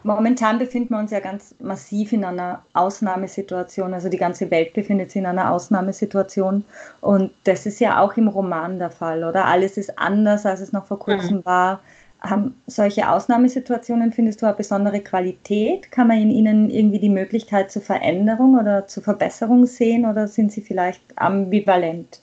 [0.03, 3.93] Momentan befinden wir uns ja ganz massiv in einer Ausnahmesituation.
[3.93, 6.64] Also die ganze Welt befindet sich in einer Ausnahmesituation.
[7.03, 9.45] Und das ist ja auch im Roman der Fall, oder?
[9.45, 11.45] Alles ist anders, als es noch vor kurzem mhm.
[11.45, 11.80] war.
[12.21, 15.93] Haben solche Ausnahmesituationen, findest du, eine besondere Qualität?
[15.93, 20.51] Kann man in ihnen irgendwie die Möglichkeit zur Veränderung oder zur Verbesserung sehen oder sind
[20.53, 22.21] sie vielleicht ambivalent?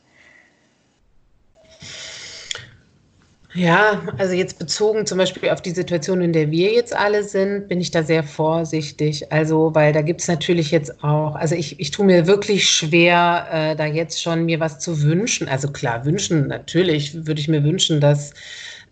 [3.56, 7.70] Ja, also jetzt bezogen zum Beispiel auf die Situation, in der wir jetzt alle sind,
[7.70, 9.32] bin ich da sehr vorsichtig.
[9.32, 13.48] Also, weil da gibt es natürlich jetzt auch, also ich, ich tue mir wirklich schwer,
[13.50, 15.48] äh, da jetzt schon mir was zu wünschen.
[15.48, 18.34] Also klar, wünschen, natürlich würde ich mir wünschen, dass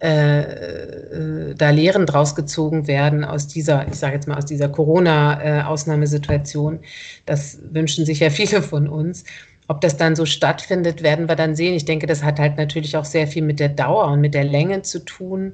[0.04, 4.68] äh, äh, da Lehren draus gezogen werden aus dieser, ich sage jetzt mal, aus dieser
[4.68, 6.80] Corona-Ausnahmesituation.
[7.26, 9.24] Das wünschen sich ja viele von uns.
[9.70, 11.74] Ob das dann so stattfindet, werden wir dann sehen.
[11.74, 14.44] Ich denke, das hat halt natürlich auch sehr viel mit der Dauer und mit der
[14.44, 15.54] Länge zu tun.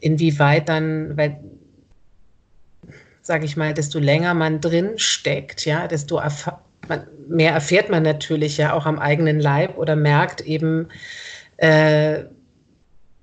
[0.00, 1.40] Inwieweit dann, weil,
[3.22, 6.52] sage ich mal, desto länger man drin steckt, ja, desto erf
[6.88, 10.88] man, mehr erfährt man natürlich ja auch am eigenen Leib oder merkt eben,
[11.56, 12.24] äh,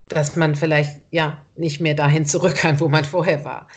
[0.08, 3.68] dass man vielleicht ja nicht mehr dahin zurück kann, wo man vorher war.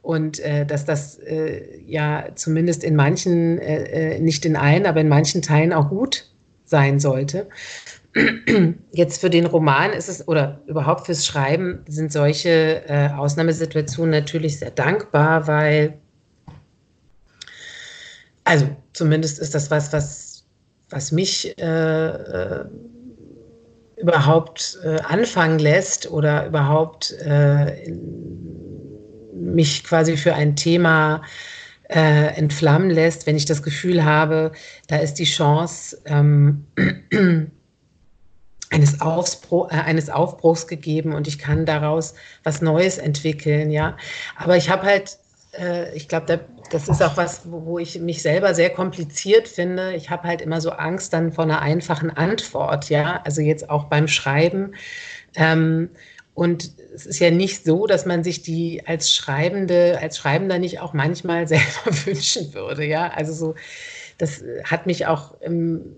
[0.00, 5.00] Und äh, dass das äh, ja zumindest in manchen, äh, äh nicht in allen, aber
[5.00, 6.28] in manchen Teilen auch gut
[6.64, 7.48] sein sollte.
[8.92, 14.58] Jetzt für den Roman ist es, oder überhaupt fürs Schreiben sind solche äh, Ausnahmesituationen natürlich
[14.58, 15.98] sehr dankbar, weil,
[18.44, 20.44] also zumindest ist das was, was,
[20.90, 22.64] was mich äh,
[24.02, 27.90] überhaupt äh, anfangen lässt oder überhaupt äh,
[29.32, 31.22] mich quasi für ein Thema
[31.88, 34.52] äh, entflammen lässt, wenn ich das Gefühl habe,
[34.88, 36.66] da ist die Chance ähm,
[38.70, 43.96] eines, Aufbruch, äh, eines Aufbruchs gegeben und ich kann daraus was Neues entwickeln, ja.
[44.36, 45.18] Aber ich habe halt
[45.52, 46.40] äh, ich glaube, da,
[46.72, 49.94] das ist auch was, wo, ich mich selber sehr kompliziert finde.
[49.94, 53.84] Ich habe halt immer so Angst dann vor einer einfachen Antwort, ja, also jetzt auch
[53.84, 54.74] beim Schreiben.
[55.34, 55.90] Ähm,
[56.34, 60.80] und es ist ja nicht so, dass man sich die als Schreibende, als Schreibender nicht
[60.80, 63.08] auch manchmal selber wünschen würde, ja.
[63.10, 63.54] Also so,
[64.16, 65.96] das hat mich auch im,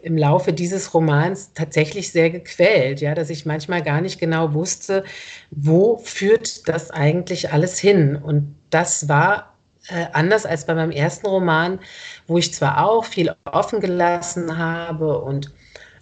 [0.00, 5.04] im Laufe dieses Romans tatsächlich sehr gequält, ja, dass ich manchmal gar nicht genau wusste,
[5.50, 8.16] wo führt das eigentlich alles hin.
[8.16, 9.49] Und das war
[9.88, 11.78] äh, anders als bei meinem ersten Roman,
[12.26, 15.52] wo ich zwar auch viel offen gelassen habe und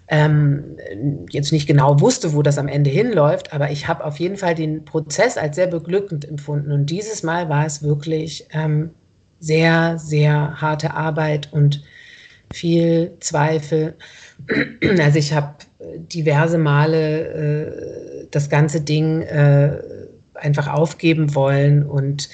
[0.08, 0.76] ähm,
[1.30, 4.54] jetzt nicht genau wusste, wo das am Ende hinläuft, aber ich habe auf jeden Fall
[4.54, 6.72] den Prozess als sehr beglückend empfunden.
[6.72, 8.90] Und dieses Mal war es wirklich ähm,
[9.38, 11.82] sehr, sehr harte Arbeit und
[12.52, 13.94] viel Zweifel.
[15.00, 15.54] Also ich habe
[15.96, 19.78] diverse Male äh, das ganze Ding äh,
[20.34, 22.28] einfach aufgeben wollen und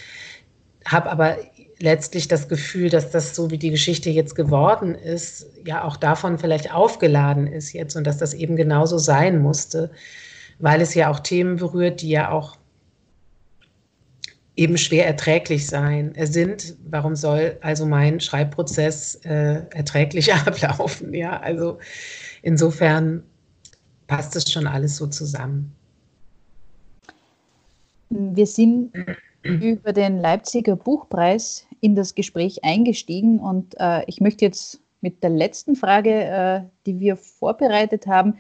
[0.87, 1.37] habe aber
[1.79, 6.39] letztlich das Gefühl, dass das so wie die Geschichte jetzt geworden ist, ja auch davon
[6.39, 9.91] vielleicht aufgeladen ist jetzt und dass das eben genauso sein musste,
[10.59, 12.57] weil es ja auch Themen berührt, die ja auch
[14.57, 16.77] eben schwer erträglich sein äh, sind.
[16.89, 21.13] Warum soll also mein Schreibprozess äh, erträglich ablaufen?
[21.13, 21.79] Ja, also
[22.43, 23.23] insofern
[24.07, 25.75] passt es schon alles so zusammen.
[28.11, 28.93] wir sind
[29.45, 33.39] über den Leipziger Buchpreis in das Gespräch eingestiegen.
[33.39, 38.39] Und äh, ich möchte jetzt mit der letzten Frage, äh, die wir vorbereitet haben,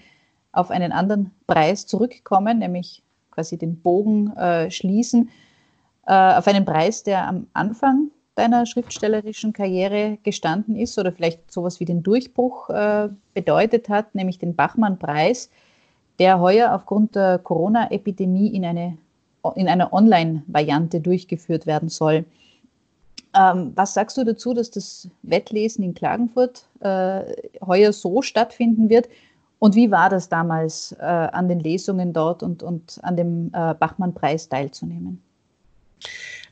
[0.53, 5.31] auf einen anderen Preis zurückkommen, nämlich quasi den Bogen äh, schließen,
[6.07, 11.81] äh, auf einen Preis, der am Anfang deiner schriftstellerischen Karriere gestanden ist oder vielleicht sowas
[11.81, 15.51] wie den Durchbruch äh, bedeutet hat, nämlich den Bachmann-Preis,
[16.19, 18.99] der heuer aufgrund der Corona-Epidemie in, eine,
[19.57, 22.25] in einer Online-Variante durchgeführt werden soll.
[23.35, 27.21] Ähm, was sagst du dazu, dass das Wettlesen in Klagenfurt äh,
[27.65, 29.09] heuer so stattfinden wird?
[29.59, 33.75] Und wie war das damals, äh, an den Lesungen dort und, und an dem äh,
[33.75, 35.23] Bachmann-Preis teilzunehmen?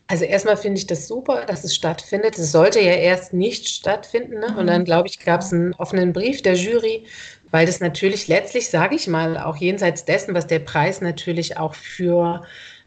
[0.09, 2.38] Also erstmal finde ich das super, dass es stattfindet.
[2.38, 4.40] Es sollte ja erst nicht stattfinden.
[4.40, 4.55] Ne?
[4.59, 7.07] Und dann, glaube ich, gab es einen offenen Brief der Jury,
[7.51, 11.74] weil das natürlich letztlich, sage ich mal, auch jenseits dessen, was der Preis natürlich auch
[11.74, 12.43] für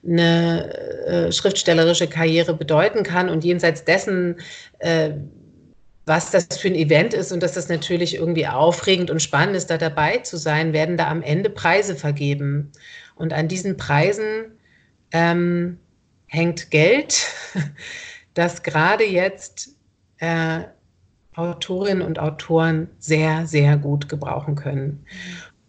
[0.08, 0.74] eine
[1.06, 4.38] äh, schriftstellerische Karriere bedeuten kann und jenseits dessen,
[4.80, 5.12] äh,
[6.06, 9.70] was das für ein Event ist und dass das natürlich irgendwie aufregend und spannend ist,
[9.70, 12.72] da dabei zu sein, werden da am Ende Preise vergeben.
[13.16, 14.52] Und an diesen Preisen
[15.12, 15.80] ähm,
[16.28, 17.26] hängt Geld,
[18.36, 19.70] das gerade jetzt
[20.18, 20.62] äh,
[21.36, 25.06] Autorinnen und Autoren sehr, sehr gut gebrauchen können.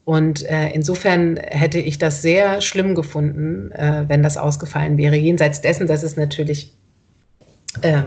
[0.06, 5.16] Und äh, insofern hätte ich das sehr schlimm gefunden, äh, wenn das ausgefallen wäre.
[5.16, 6.72] Jenseits dessen, dass es natürlich
[7.82, 8.04] äh,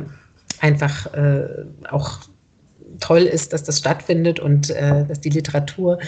[0.62, 2.22] einfach äh, auch
[3.00, 6.00] toll ist, dass das stattfindet und äh, dass die Literatur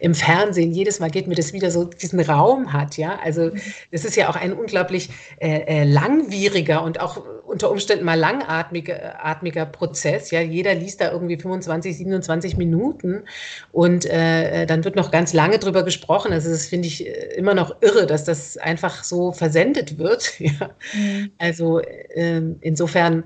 [0.00, 3.18] im Fernsehen jedes Mal geht mir das wieder so diesen Raum hat, ja.
[3.22, 3.50] Also
[3.90, 9.24] es ist ja auch ein unglaublich äh, äh, langwieriger und auch unter Umständen mal langatmiger
[9.24, 10.30] atmiger Prozess.
[10.30, 13.24] Ja, jeder liest da irgendwie 25, 27 Minuten
[13.72, 16.32] und äh, dann wird noch ganz lange drüber gesprochen.
[16.32, 20.32] Also das finde ich äh, immer noch irre, dass das einfach so versendet wird.
[20.48, 20.70] Ja.
[20.94, 21.30] Mhm.
[21.36, 23.24] Also äh, insofern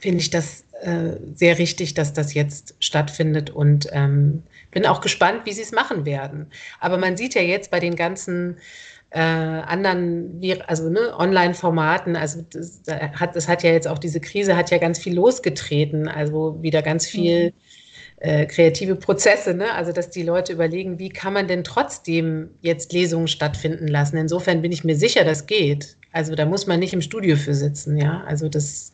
[0.00, 5.42] finde ich das äh, sehr richtig, dass das jetzt stattfindet und ähm, bin auch gespannt,
[5.44, 6.46] wie sie es machen werden.
[6.80, 8.58] Aber man sieht ja jetzt bei den ganzen
[9.10, 14.56] äh, anderen, also ne, Online-Formaten, also das hat, das hat ja jetzt auch diese Krise,
[14.56, 17.52] hat ja ganz viel losgetreten, also wieder ganz viel mhm.
[18.18, 19.72] äh, kreative Prozesse, ne?
[19.72, 24.18] also dass die Leute überlegen, wie kann man denn trotzdem jetzt Lesungen stattfinden lassen.
[24.18, 25.96] Insofern bin ich mir sicher, das geht.
[26.12, 28.24] Also da muss man nicht im Studio für sitzen, ja.
[28.26, 28.92] Also das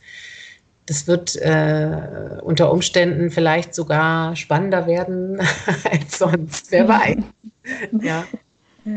[0.93, 5.41] das wird äh, unter Umständen vielleicht sogar spannender werden
[5.91, 7.17] als sonst, wer weiß.
[8.03, 8.27] ja.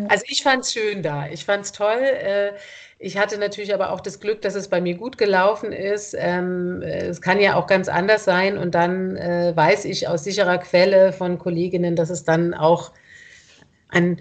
[0.10, 1.28] Also ich fand es schön da.
[1.28, 2.02] Ich fand es toll.
[2.02, 2.52] Äh,
[3.00, 6.14] ich hatte natürlich aber auch das Glück, dass es bei mir gut gelaufen ist.
[6.18, 10.58] Ähm, es kann ja auch ganz anders sein und dann äh, weiß ich aus sicherer
[10.58, 12.92] Quelle von Kolleginnen, dass es dann auch
[13.88, 14.20] ein,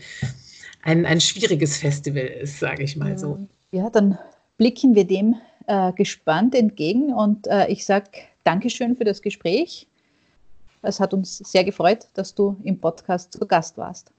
[0.82, 3.48] ein, ein schwieriges Festival ist, sage ich mal so.
[3.72, 4.16] Ja, dann
[4.58, 5.34] blicken wir dem
[5.66, 8.10] äh, gespannt entgegen und äh, ich sage
[8.44, 9.86] Dankeschön für das Gespräch.
[10.82, 14.12] Es hat uns sehr gefreut, dass du im Podcast zu Gast warst.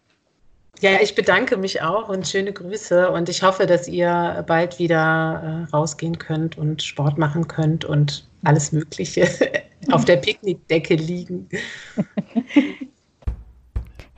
[0.81, 5.67] Ja, ich bedanke mich auch und schöne Grüße und ich hoffe, dass ihr bald wieder
[5.71, 9.27] äh, rausgehen könnt und Sport machen könnt und alles Mögliche
[9.91, 11.47] auf der Picknickdecke liegen.